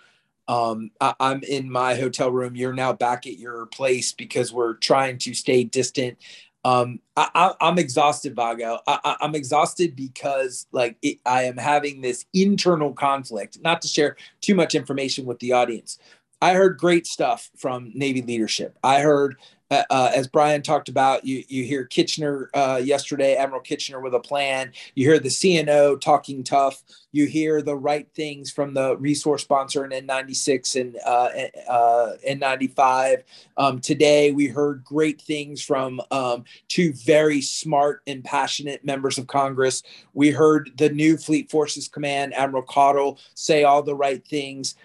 um, 0.48 0.90
I, 1.00 1.14
am 1.18 1.42
in 1.42 1.70
my 1.70 1.94
hotel 1.94 2.30
room. 2.30 2.54
You're 2.54 2.72
now 2.72 2.92
back 2.92 3.26
at 3.26 3.38
your 3.38 3.66
place 3.66 4.12
because 4.12 4.52
we're 4.52 4.74
trying 4.74 5.18
to 5.18 5.34
stay 5.34 5.64
distant. 5.64 6.18
Um, 6.66 6.98
I, 7.16 7.54
am 7.60 7.78
exhausted, 7.78 8.34
Vago. 8.34 8.80
I, 8.88 9.16
am 9.20 9.36
exhausted 9.36 9.94
because 9.94 10.66
like 10.72 10.96
it, 11.00 11.18
I 11.24 11.44
am 11.44 11.56
having 11.56 12.00
this 12.00 12.26
internal 12.34 12.92
conflict. 12.92 13.58
Not 13.62 13.80
to 13.82 13.88
share 13.88 14.16
too 14.40 14.56
much 14.56 14.74
information 14.74 15.26
with 15.26 15.38
the 15.38 15.52
audience. 15.52 16.00
I 16.42 16.54
heard 16.54 16.76
great 16.76 17.06
stuff 17.06 17.52
from 17.56 17.92
Navy 17.94 18.20
leadership. 18.20 18.76
I 18.82 18.98
heard 19.00 19.36
uh, 19.70 19.82
uh, 19.90 20.10
as 20.14 20.28
Brian 20.28 20.62
talked 20.62 20.88
about, 20.88 21.24
you 21.24 21.42
you 21.48 21.64
hear 21.64 21.84
Kitchener 21.84 22.50
uh, 22.54 22.80
yesterday, 22.82 23.34
Admiral 23.34 23.60
Kitchener 23.60 24.00
with 24.00 24.14
a 24.14 24.20
plan. 24.20 24.72
You 24.94 25.08
hear 25.08 25.18
the 25.18 25.28
CNO 25.28 26.00
talking 26.00 26.44
tough. 26.44 26.82
You 27.10 27.26
hear 27.26 27.62
the 27.62 27.74
right 27.74 28.08
things 28.14 28.50
from 28.50 28.74
the 28.74 28.96
resource 28.98 29.42
sponsor 29.42 29.84
in 29.84 30.06
N96 30.06 30.80
and 30.80 30.96
uh, 31.04 31.30
uh, 31.68 32.16
N95. 32.28 33.22
Um, 33.56 33.80
today, 33.80 34.30
we 34.30 34.46
heard 34.46 34.84
great 34.84 35.20
things 35.20 35.62
from 35.62 36.00
um, 36.10 36.44
two 36.68 36.92
very 36.92 37.40
smart 37.40 38.02
and 38.06 38.22
passionate 38.22 38.84
members 38.84 39.18
of 39.18 39.26
Congress. 39.26 39.82
We 40.14 40.30
heard 40.30 40.70
the 40.76 40.90
new 40.90 41.16
Fleet 41.16 41.50
Forces 41.50 41.88
Command, 41.88 42.34
Admiral 42.34 42.62
Caudle, 42.62 43.18
say 43.34 43.64
all 43.64 43.82
the 43.82 43.94
right 43.94 44.24
things 44.26 44.76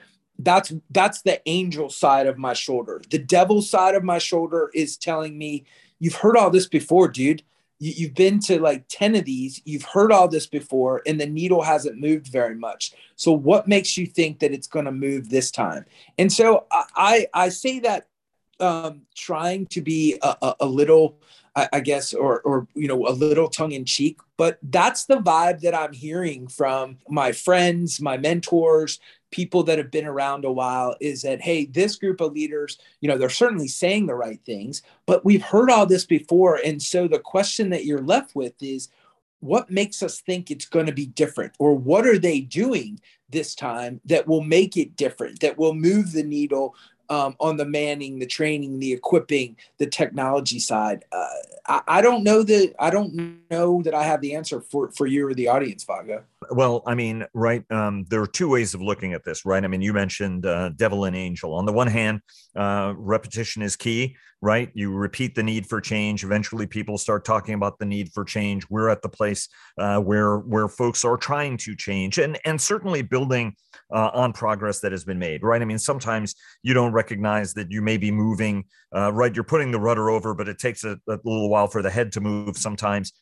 that's 0.44 0.74
that's 0.90 1.22
the 1.22 1.42
angel 1.48 1.90
side 1.90 2.28
of 2.28 2.38
my 2.38 2.54
shoulder. 2.54 3.02
The 3.10 3.20
devil 3.20 3.62
side 3.62 3.96
of 3.96 4.04
my 4.04 4.18
shoulder 4.18 4.72
is 4.74 4.98
telling 4.98 5.38
me 5.38 5.66
you've 6.00 6.16
heard 6.16 6.38
all 6.38 6.50
this 6.50 6.68
before 6.68 7.08
dude. 7.08 7.44
You, 7.80 7.94
you've 7.96 8.14
been 8.14 8.40
to 8.42 8.60
like 8.60 8.86
10 8.90 9.16
of 9.16 9.26
these. 9.26 9.62
You've 9.66 9.84
heard 9.84 10.12
all 10.12 10.28
this 10.28 10.48
before 10.48 11.02
and 11.06 11.20
the 11.20 11.26
needle 11.26 11.62
hasn't 11.62 12.00
moved 12.00 12.28
very 12.28 12.56
much. 12.56 12.94
So 13.16 13.32
what 13.32 13.68
makes 13.68 13.98
you 13.98 14.06
think 14.06 14.40
that 14.40 14.52
it's 14.52 14.68
going 14.68 14.86
to 14.86 14.92
move 14.92 15.30
this 15.30 15.52
time? 15.52 15.86
And 16.18 16.32
so 16.32 16.66
i 16.72 16.86
i, 16.96 17.28
I 17.34 17.50
say 17.50 17.80
that 17.80 18.08
um, 18.60 19.02
trying 19.16 19.66
to 19.68 19.82
be 19.82 20.20
a, 20.22 20.38
a, 20.42 20.56
a 20.62 20.66
little 20.66 21.20
I, 21.56 21.68
I 21.74 21.80
guess, 21.82 22.14
or 22.14 22.42
or 22.42 22.68
you 22.76 22.88
know, 22.88 23.08
a 23.08 23.12
little 23.12 23.50
tongue 23.50 23.74
in 23.74 23.86
cheek. 23.86 24.20
But 24.38 24.58
that's 24.64 25.06
the 25.06 25.18
vibe 25.18 25.62
that 25.62 25.76
I'm 25.76 25.94
hearing 25.94 26.48
from 26.48 27.00
my 27.10 27.32
friends, 27.32 28.00
my 28.00 28.18
mentors, 28.18 29.00
people 29.32 29.64
that 29.64 29.78
have 29.78 29.92
been 29.92 30.06
around 30.06 30.46
a 30.46 30.52
while. 30.52 30.96
Is 31.00 31.22
that 31.24 31.42
hey, 31.42 31.66
this 31.66 31.96
group 31.96 32.22
of 32.22 32.34
leaders, 32.34 32.78
you 33.00 33.10
know, 33.10 33.18
they're 33.18 33.30
certainly 33.30 33.68
saying 33.68 34.06
the 34.06 34.16
right 34.16 34.40
things, 34.46 34.82
but 35.06 35.26
we've 35.26 35.44
heard 35.44 35.70
all 35.70 35.86
this 35.86 36.06
before, 36.06 36.60
and 36.64 36.82
so 36.82 37.08
the 37.08 37.20
question 37.20 37.70
that 37.72 37.86
you're 37.86 38.02
left 38.02 38.36
with 38.36 38.54
is. 38.62 38.90
What 39.44 39.72
makes 39.72 40.04
us 40.04 40.22
think 40.22 40.52
it's 40.52 40.68
going 40.68 40.86
to 40.86 40.92
be 40.92 41.08
different? 41.08 41.54
Or 41.58 41.74
what 41.74 42.06
are 42.06 42.20
they 42.20 42.42
doing 42.42 43.00
this 43.32 43.56
time 43.56 44.00
that 44.06 44.28
will 44.28 44.44
make 44.44 44.78
it 44.78 44.96
different, 44.96 45.40
that 45.40 45.58
will 45.58 45.74
move 45.74 46.12
the 46.12 46.22
needle 46.22 46.76
um, 47.12 47.36
on 47.42 47.58
the 47.58 47.66
manning, 47.66 48.20
the 48.20 48.26
training, 48.26 48.80
the 48.80 48.94
equipping, 48.94 49.58
the 49.80 49.86
technology 49.86 50.60
side. 50.60 51.04
Uh, 51.12 51.28
I, 51.68 51.82
I, 51.88 52.02
don't 52.02 52.24
know 52.24 52.42
that 52.42 52.74
I 52.80 52.90
don't 52.90 53.42
know 53.52 53.82
that 53.84 53.94
I 53.94 54.04
have 54.04 54.22
the 54.22 54.34
answer 54.34 54.62
for 54.62 54.92
for 54.92 55.06
you 55.08 55.28
or 55.28 55.34
the 55.34 55.50
audience, 55.50 55.84
Vago. 55.84 56.24
Well, 56.50 56.82
I 56.88 56.96
mean, 56.96 57.26
right. 57.36 57.64
Um, 57.72 58.06
there 58.10 58.22
are 58.22 58.28
two 58.28 58.50
ways 58.50 58.74
of 58.74 58.82
looking 58.82 59.14
at 59.14 59.24
this, 59.24 59.46
right? 59.46 59.64
I 59.64 59.68
mean, 59.68 59.82
you 59.82 59.94
mentioned 59.94 60.46
uh, 60.46 60.70
devil 60.70 61.06
and 61.06 61.16
angel. 61.16 61.54
On 61.54 61.66
the 61.66 61.72
one 61.72 61.88
hand, 61.88 62.22
uh, 62.56 62.94
repetition 62.98 63.62
is 63.62 63.76
key, 63.76 64.18
right? 64.42 64.72
You 64.74 64.92
repeat 64.92 65.36
the 65.36 65.44
need 65.44 65.68
for 65.68 65.80
change. 65.80 66.24
Eventually, 66.24 66.66
people 66.66 66.98
start 66.98 67.26
talking 67.26 67.54
about 67.54 67.78
the 67.78 67.86
need 67.86 68.12
for 68.12 68.26
change. 68.26 68.66
We're 68.72 68.90
at 68.90 69.04
the 69.04 69.10
place 69.10 69.48
uh, 69.78 70.00
where 70.00 70.40
where 70.40 70.68
folks 70.68 71.06
are 71.06 71.16
trying 71.16 71.58
to 71.58 71.76
change, 71.76 72.18
and 72.18 72.40
and 72.44 72.60
certainly 72.60 73.04
building 73.04 73.56
uh, 73.94 74.10
on 74.14 74.34
progress 74.34 74.80
that 74.80 74.92
has 74.92 75.04
been 75.04 75.20
made, 75.20 75.44
right? 75.44 75.62
I 75.62 75.66
mean, 75.66 75.80
sometimes 75.80 76.34
you 76.64 76.74
don't 76.74 76.92
recognize 76.92 77.54
that 77.54 77.72
you 77.72 77.84
may 77.84 77.98
be 77.98 78.10
moving, 78.10 78.66
uh, 78.96 79.14
right? 79.14 79.34
You're 79.34 79.44
putting 79.44 79.72
the 79.72 79.80
rudder 79.80 80.10
over, 80.10 80.34
but 80.34 80.48
it 80.48 80.58
takes 80.58 80.84
a, 80.84 80.98
a 81.08 81.20
little 81.24 81.50
while 81.50 81.68
for 81.68 81.82
the 81.82 81.90
head 81.92 82.12
to 82.14 82.22
move 82.22 82.58
sometimes 82.58 83.14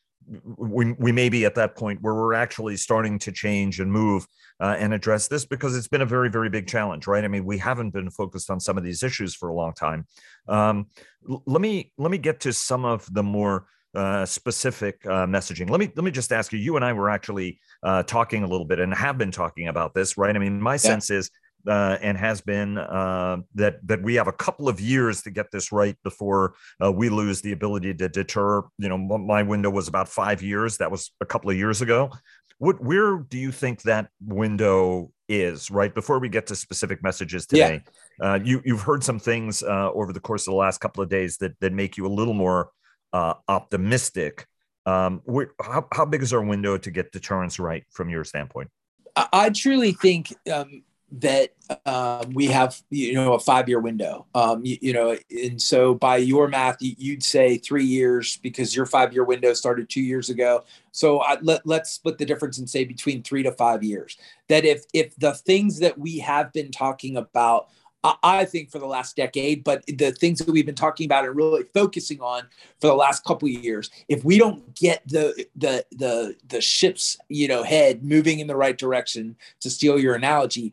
we, 0.57 0.93
we 0.93 1.11
may 1.11 1.29
be 1.29 1.45
at 1.45 1.55
that 1.55 1.75
point 1.75 2.01
where 2.01 2.13
we're 2.13 2.33
actually 2.33 2.77
starting 2.77 3.17
to 3.19 3.31
change 3.31 3.79
and 3.79 3.91
move 3.91 4.27
uh, 4.59 4.75
and 4.77 4.93
address 4.93 5.27
this 5.27 5.45
because 5.45 5.75
it's 5.75 5.87
been 5.87 6.01
a 6.01 6.05
very 6.05 6.29
very 6.29 6.49
big 6.49 6.67
challenge 6.67 7.07
right? 7.07 7.23
I 7.23 7.27
mean 7.27 7.45
we 7.45 7.57
haven't 7.57 7.91
been 7.91 8.09
focused 8.09 8.49
on 8.49 8.59
some 8.59 8.77
of 8.77 8.83
these 8.83 9.03
issues 9.03 9.35
for 9.35 9.49
a 9.49 9.53
long 9.53 9.73
time. 9.73 10.05
Um, 10.47 10.87
l- 11.29 11.43
let 11.45 11.61
me 11.61 11.91
let 11.97 12.11
me 12.11 12.17
get 12.17 12.41
to 12.41 12.53
some 12.53 12.85
of 12.85 13.11
the 13.13 13.23
more 13.23 13.67
uh, 13.95 14.23
specific 14.25 15.03
uh, 15.05 15.25
messaging. 15.25 15.69
Let 15.69 15.79
me 15.79 15.91
let 15.95 16.03
me 16.03 16.11
just 16.11 16.31
ask 16.31 16.53
you 16.53 16.59
you 16.59 16.75
and 16.75 16.85
i 16.85 16.93
were 16.93 17.09
actually 17.09 17.59
uh, 17.81 18.03
talking 18.03 18.43
a 18.43 18.47
little 18.47 18.65
bit 18.65 18.79
and 18.79 18.93
have 18.93 19.17
been 19.17 19.31
talking 19.31 19.67
about 19.67 19.93
this 19.93 20.17
right? 20.17 20.35
I 20.35 20.39
mean 20.39 20.61
my 20.61 20.73
yeah. 20.73 20.77
sense 20.77 21.09
is 21.09 21.31
uh, 21.67 21.97
and 22.01 22.17
has 22.17 22.41
been 22.41 22.77
uh, 22.77 23.37
that 23.55 23.85
that 23.87 24.01
we 24.01 24.15
have 24.15 24.27
a 24.27 24.33
couple 24.33 24.69
of 24.69 24.79
years 24.79 25.21
to 25.23 25.31
get 25.31 25.51
this 25.51 25.71
right 25.71 25.97
before 26.03 26.55
uh, 26.83 26.91
we 26.91 27.09
lose 27.09 27.41
the 27.41 27.51
ability 27.51 27.93
to 27.93 28.09
deter. 28.09 28.63
You 28.77 28.89
know, 28.89 28.97
my 28.97 29.43
window 29.43 29.69
was 29.69 29.87
about 29.87 30.07
five 30.07 30.41
years. 30.41 30.77
That 30.77 30.91
was 30.91 31.11
a 31.21 31.25
couple 31.25 31.49
of 31.49 31.57
years 31.57 31.81
ago. 31.81 32.11
What 32.57 32.83
where 32.83 33.17
do 33.17 33.37
you 33.37 33.51
think 33.51 33.81
that 33.83 34.09
window 34.19 35.11
is? 35.27 35.71
Right 35.71 35.93
before 35.93 36.19
we 36.19 36.29
get 36.29 36.47
to 36.47 36.55
specific 36.55 37.01
messages 37.03 37.45
today, 37.45 37.81
yeah. 38.21 38.33
Uh, 38.33 38.39
you 38.43 38.61
you've 38.65 38.81
heard 38.81 39.03
some 39.03 39.19
things 39.19 39.63
uh, 39.63 39.91
over 39.91 40.13
the 40.13 40.19
course 40.19 40.47
of 40.47 40.51
the 40.51 40.57
last 40.57 40.79
couple 40.79 41.03
of 41.03 41.09
days 41.09 41.37
that 41.37 41.53
that 41.61 41.73
make 41.73 41.97
you 41.97 42.05
a 42.05 42.13
little 42.13 42.33
more 42.33 42.71
uh, 43.13 43.33
optimistic 43.47 44.45
Um, 44.85 45.21
how, 45.61 45.85
how 45.93 46.05
big 46.05 46.23
is 46.23 46.33
our 46.33 46.41
window 46.41 46.77
to 46.77 46.91
get 46.91 47.11
deterrence 47.11 47.59
right 47.59 47.83
from 47.91 48.09
your 48.09 48.23
standpoint? 48.23 48.69
I, 49.15 49.27
I 49.31 49.49
truly 49.51 49.93
think 49.93 50.33
um, 50.51 50.83
that 51.11 51.49
um, 51.85 52.31
we 52.33 52.45
have 52.47 52.81
you 52.89 53.13
know 53.13 53.33
a 53.33 53.39
five 53.39 53.67
year 53.67 53.79
window. 53.79 54.25
Um, 54.35 54.63
you, 54.63 54.77
you, 54.81 54.93
know 54.93 55.17
and 55.31 55.61
so 55.61 55.93
by 55.93 56.17
your 56.17 56.47
math 56.47 56.77
you'd 56.79 57.23
say 57.23 57.57
three 57.57 57.85
years 57.85 58.37
because 58.37 58.75
your 58.75 58.85
five 58.85 59.13
year 59.13 59.23
window 59.23 59.53
started 59.53 59.89
two 59.89 60.01
years 60.01 60.29
ago. 60.29 60.63
So 60.91 61.19
I, 61.19 61.37
let, 61.41 61.65
let's 61.65 61.91
split 61.91 62.17
the 62.17 62.25
difference 62.25 62.57
and 62.57 62.69
say 62.69 62.83
between 62.83 63.23
three 63.23 63.43
to 63.43 63.51
five 63.51 63.83
years. 63.83 64.17
That 64.47 64.65
if 64.65 64.83
if 64.93 65.15
the 65.15 65.33
things 65.33 65.79
that 65.79 65.97
we 65.97 66.19
have 66.19 66.53
been 66.53 66.71
talking 66.71 67.17
about 67.17 67.69
I 68.03 68.45
think 68.45 68.71
for 68.71 68.79
the 68.79 68.85
last 68.85 69.17
decade, 69.17 69.65
but 69.65 69.83
the 69.85 70.11
things 70.11 70.39
that 70.39 70.49
we've 70.49 70.65
been 70.65 70.73
talking 70.73 71.05
about 71.05 71.25
and 71.25 71.35
really 71.35 71.63
focusing 71.73 72.21
on 72.21 72.43
for 72.79 72.87
the 72.87 72.93
last 72.93 73.25
couple 73.25 73.47
of 73.49 73.53
years, 73.53 73.89
if 74.07 74.23
we 74.23 74.37
don't 74.37 74.73
get 74.73 75.05
the 75.05 75.45
the 75.57 75.85
the 75.91 76.35
the 76.47 76.61
ship's 76.61 77.17
you 77.27 77.49
know 77.49 77.61
head 77.61 78.03
moving 78.03 78.39
in 78.39 78.47
the 78.47 78.55
right 78.55 78.77
direction, 78.77 79.35
to 79.59 79.69
steal 79.69 79.99
your 79.99 80.15
analogy, 80.15 80.71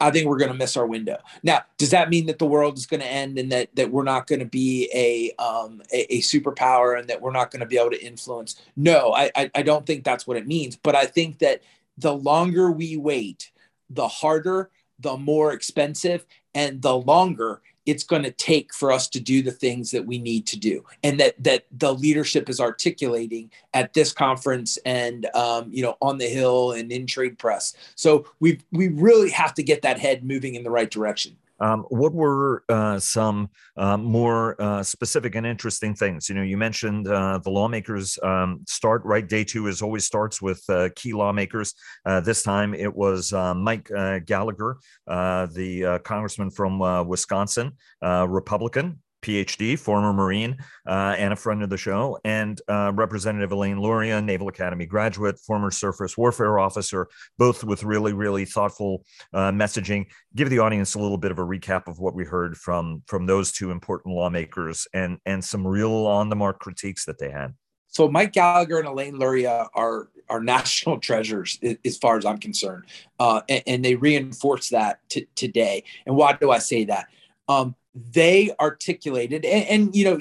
I 0.00 0.10
think 0.10 0.26
we're 0.26 0.38
going 0.38 0.50
to 0.50 0.56
miss 0.56 0.76
our 0.76 0.86
window. 0.86 1.18
Now, 1.42 1.62
does 1.78 1.90
that 1.90 2.10
mean 2.10 2.26
that 2.26 2.38
the 2.38 2.46
world 2.46 2.76
is 2.76 2.86
going 2.86 3.00
to 3.00 3.06
end 3.06 3.38
and 3.38 3.52
that 3.52 3.74
that 3.76 3.90
we're 3.90 4.02
not 4.02 4.26
going 4.26 4.40
to 4.40 4.44
be 4.44 4.90
a 4.94 5.42
um, 5.42 5.82
a, 5.92 6.16
a, 6.16 6.20
superpower 6.20 6.98
and 6.98 7.08
that 7.08 7.22
we're 7.22 7.32
not 7.32 7.50
going 7.50 7.60
to 7.60 7.66
be 7.66 7.78
able 7.78 7.90
to 7.90 8.04
influence? 8.04 8.60
No, 8.76 9.12
I, 9.14 9.30
I 9.36 9.50
I 9.54 9.62
don't 9.62 9.86
think 9.86 10.04
that's 10.04 10.26
what 10.26 10.36
it 10.36 10.46
means. 10.46 10.76
But 10.76 10.96
I 10.96 11.06
think 11.06 11.38
that 11.38 11.62
the 11.96 12.14
longer 12.14 12.70
we 12.72 12.96
wait, 12.96 13.50
the 13.88 14.08
harder, 14.08 14.70
the 14.98 15.16
more 15.16 15.52
expensive, 15.52 16.26
and 16.54 16.82
the 16.82 16.96
longer 16.96 17.62
it's 17.86 18.04
going 18.04 18.22
to 18.22 18.30
take 18.30 18.72
for 18.72 18.90
us 18.90 19.08
to 19.08 19.20
do 19.20 19.42
the 19.42 19.52
things 19.52 19.90
that 19.90 20.06
we 20.06 20.18
need 20.18 20.46
to 20.48 20.58
do. 20.58 20.84
And 21.02 21.20
that 21.20 21.42
that 21.42 21.66
the 21.70 21.92
leadership 21.92 22.48
is 22.48 22.60
articulating 22.60 23.50
at 23.72 23.92
this 23.94 24.12
conference 24.12 24.78
and 24.84 25.26
um, 25.34 25.68
you 25.70 25.82
know 25.82 25.96
on 26.00 26.18
the 26.18 26.28
hill 26.28 26.72
and 26.72 26.90
in 26.90 27.06
trade 27.06 27.38
press. 27.38 27.74
So 27.94 28.26
we 28.40 28.60
we 28.72 28.88
really 28.88 29.30
have 29.30 29.54
to 29.54 29.62
get 29.62 29.82
that 29.82 29.98
head 29.98 30.24
moving 30.24 30.54
in 30.54 30.62
the 30.62 30.70
right 30.70 30.90
direction 30.90 31.36
um, 31.60 31.84
what 31.88 32.12
were 32.12 32.64
uh, 32.68 32.98
some 32.98 33.48
uh, 33.76 33.96
more 33.96 34.60
uh, 34.60 34.82
specific 34.82 35.34
and 35.34 35.46
interesting 35.46 35.94
things? 35.94 36.28
You 36.28 36.34
know, 36.34 36.42
you 36.42 36.56
mentioned 36.56 37.08
uh, 37.08 37.38
the 37.38 37.50
lawmakers 37.50 38.18
um, 38.22 38.60
start 38.66 39.02
right. 39.04 39.26
Day 39.26 39.44
two 39.44 39.68
is 39.68 39.82
always 39.82 40.04
starts 40.04 40.42
with 40.42 40.62
uh, 40.68 40.88
key 40.96 41.12
lawmakers. 41.12 41.74
Uh, 42.04 42.20
this 42.20 42.42
time 42.42 42.74
it 42.74 42.94
was 42.94 43.32
Mike 43.32 43.90
Gallagher, 44.26 44.78
the 45.06 46.00
congressman 46.04 46.50
from 46.50 46.78
Wisconsin, 47.06 47.72
Republican, 48.02 49.00
PhD, 49.24 49.78
former 49.78 50.12
Marine, 50.12 50.58
uh, 50.86 51.14
and 51.16 51.32
a 51.32 51.36
friend 51.36 51.62
of 51.62 51.70
the 51.70 51.76
show, 51.76 52.18
and 52.24 52.60
uh, 52.68 52.92
Representative 52.94 53.52
Elaine 53.52 53.80
Luria, 53.80 54.20
Naval 54.20 54.48
Academy 54.48 54.84
graduate, 54.84 55.38
former 55.38 55.70
surface 55.70 56.18
warfare 56.18 56.58
officer, 56.58 57.08
both 57.38 57.64
with 57.64 57.82
really, 57.82 58.12
really 58.12 58.44
thoughtful 58.44 59.04
uh, 59.32 59.50
messaging. 59.50 60.06
Give 60.36 60.50
the 60.50 60.58
audience 60.58 60.94
a 60.94 60.98
little 60.98 61.16
bit 61.16 61.30
of 61.30 61.38
a 61.38 61.44
recap 61.44 61.88
of 61.88 61.98
what 61.98 62.14
we 62.14 62.24
heard 62.24 62.56
from 62.56 63.02
from 63.06 63.26
those 63.26 63.50
two 63.50 63.70
important 63.70 64.14
lawmakers 64.14 64.86
and 64.92 65.18
and 65.24 65.42
some 65.42 65.66
real 65.66 66.06
on 66.06 66.28
the 66.28 66.36
mark 66.36 66.58
critiques 66.58 67.06
that 67.06 67.18
they 67.18 67.30
had. 67.30 67.54
So 67.88 68.08
Mike 68.08 68.32
Gallagher 68.32 68.78
and 68.78 68.88
Elaine 68.88 69.18
Luria 69.18 69.68
are 69.72 70.08
are 70.28 70.42
national 70.42 70.98
treasures 71.08 71.58
as 71.84 71.96
far 71.96 72.18
as 72.18 72.26
I'm 72.26 72.38
concerned, 72.38 72.84
uh, 73.18 73.40
and, 73.48 73.62
and, 73.66 73.84
they 73.84 73.94
reinforce 73.94 74.68
that 74.70 74.98
t- 75.08 75.28
today. 75.34 75.84
And 76.04 76.16
why 76.16 76.32
do 76.32 76.50
I 76.50 76.58
say 76.58 76.84
that? 76.86 77.06
Um, 77.48 77.76
they 77.94 78.50
articulated 78.60 79.44
and, 79.44 79.64
and, 79.66 79.96
you 79.96 80.04
know 80.04 80.18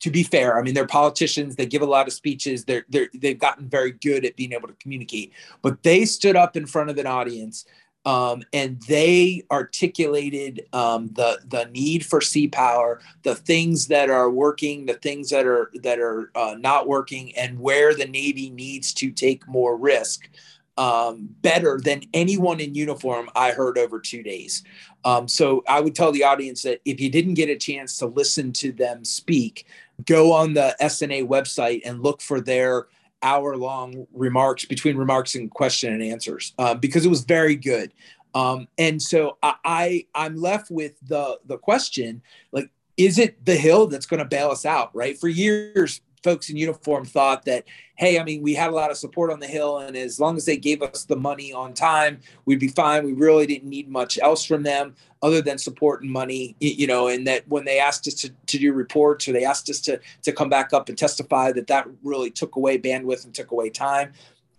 to 0.00 0.10
be 0.10 0.22
fair 0.22 0.58
i 0.58 0.62
mean 0.62 0.74
they're 0.74 0.86
politicians 0.86 1.56
they 1.56 1.64
give 1.64 1.80
a 1.80 1.86
lot 1.86 2.06
of 2.06 2.12
speeches 2.12 2.64
they're, 2.64 2.84
they're 2.90 3.08
they've 3.14 3.38
gotten 3.38 3.66
very 3.66 3.92
good 3.92 4.24
at 4.24 4.36
being 4.36 4.52
able 4.52 4.68
to 4.68 4.74
communicate 4.74 5.32
but 5.62 5.82
they 5.82 6.04
stood 6.04 6.36
up 6.36 6.56
in 6.56 6.66
front 6.66 6.90
of 6.90 6.98
an 6.98 7.06
audience 7.06 7.64
um, 8.06 8.42
and 8.52 8.80
they 8.82 9.44
articulated 9.50 10.66
um, 10.72 11.08
the 11.14 11.40
the 11.46 11.64
need 11.72 12.04
for 12.04 12.20
sea 12.20 12.48
power, 12.48 13.00
the 13.22 13.34
things 13.34 13.86
that 13.86 14.10
are 14.10 14.30
working, 14.30 14.84
the 14.84 14.94
things 14.94 15.30
that 15.30 15.46
are 15.46 15.70
that 15.82 15.98
are 15.98 16.30
uh, 16.34 16.54
not 16.58 16.86
working, 16.86 17.34
and 17.36 17.58
where 17.58 17.94
the 17.94 18.06
Navy 18.06 18.50
needs 18.50 18.92
to 18.94 19.10
take 19.10 19.48
more 19.48 19.76
risk 19.76 20.28
um, 20.76 21.28
better 21.42 21.78
than 21.82 22.02
anyone 22.12 22.60
in 22.60 22.74
uniform 22.74 23.30
I 23.34 23.52
heard 23.52 23.78
over 23.78 24.00
two 24.00 24.22
days. 24.22 24.62
Um, 25.04 25.28
so 25.28 25.62
I 25.68 25.80
would 25.80 25.94
tell 25.94 26.12
the 26.12 26.24
audience 26.24 26.62
that 26.62 26.80
if 26.84 27.00
you 27.00 27.10
didn't 27.10 27.34
get 27.34 27.48
a 27.48 27.56
chance 27.56 27.98
to 27.98 28.06
listen 28.06 28.52
to 28.54 28.72
them 28.72 29.04
speak, 29.04 29.66
go 30.06 30.32
on 30.32 30.54
the 30.54 30.74
SNA 30.80 31.28
website 31.28 31.82
and 31.84 32.02
look 32.02 32.20
for 32.20 32.40
their 32.40 32.88
hour 33.22 33.56
long 33.56 34.06
remarks 34.12 34.64
between 34.64 34.96
remarks 34.96 35.34
and 35.34 35.50
question 35.50 35.92
and 35.92 36.02
answers 36.02 36.52
uh, 36.58 36.74
because 36.74 37.06
it 37.06 37.08
was 37.08 37.22
very 37.22 37.56
good. 37.56 37.92
Um, 38.34 38.68
and 38.78 39.00
so 39.00 39.38
I, 39.42 39.54
I 39.64 40.06
I'm 40.14 40.36
left 40.36 40.70
with 40.70 40.94
the 41.00 41.38
the 41.46 41.56
question 41.56 42.20
like 42.52 42.70
is 42.96 43.18
it 43.18 43.44
the 43.44 43.56
hill 43.56 43.86
that's 43.86 44.06
going 44.06 44.18
to 44.18 44.24
bail 44.24 44.50
us 44.50 44.66
out 44.66 44.94
right 44.94 45.18
for 45.18 45.28
years 45.28 46.00
folks 46.24 46.50
in 46.50 46.56
uniform 46.56 47.04
thought 47.04 47.44
that, 47.44 47.64
hey, 47.96 48.18
I 48.18 48.24
mean, 48.24 48.42
we 48.42 48.54
had 48.54 48.70
a 48.70 48.74
lot 48.74 48.90
of 48.90 48.96
support 48.96 49.30
on 49.30 49.38
the 49.38 49.46
Hill, 49.46 49.78
and 49.78 49.96
as 49.96 50.18
long 50.18 50.36
as 50.36 50.46
they 50.46 50.56
gave 50.56 50.82
us 50.82 51.04
the 51.04 51.14
money 51.14 51.52
on 51.52 51.74
time, 51.74 52.18
we'd 52.46 52.58
be 52.58 52.68
fine. 52.68 53.04
We 53.04 53.12
really 53.12 53.46
didn't 53.46 53.68
need 53.68 53.88
much 53.88 54.18
else 54.18 54.44
from 54.44 54.64
them 54.64 54.96
other 55.22 55.40
than 55.40 55.58
support 55.58 56.02
and 56.02 56.10
money, 56.10 56.56
you 56.58 56.86
know, 56.86 57.08
and 57.08 57.26
that 57.26 57.46
when 57.48 57.64
they 57.64 57.78
asked 57.78 58.08
us 58.08 58.14
to, 58.14 58.30
to 58.46 58.58
do 58.58 58.72
reports 58.72 59.28
or 59.28 59.32
they 59.32 59.44
asked 59.44 59.70
us 59.70 59.80
to, 59.82 60.00
to 60.22 60.32
come 60.32 60.48
back 60.48 60.72
up 60.72 60.88
and 60.88 60.98
testify, 60.98 61.52
that 61.52 61.68
that 61.68 61.86
really 62.02 62.30
took 62.30 62.56
away 62.56 62.78
bandwidth 62.78 63.24
and 63.24 63.34
took 63.34 63.52
away 63.52 63.70
time. 63.70 64.12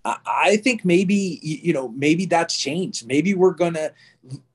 I 0.05 0.57
think 0.57 0.85
maybe, 0.85 1.39
you 1.41 1.73
know, 1.73 1.87
maybe 1.89 2.27
that's 2.27 2.55
changed. 2.55 3.07
Maybe 3.07 3.33
we're 3.33 3.55
going 3.55 3.73
to 3.73 3.91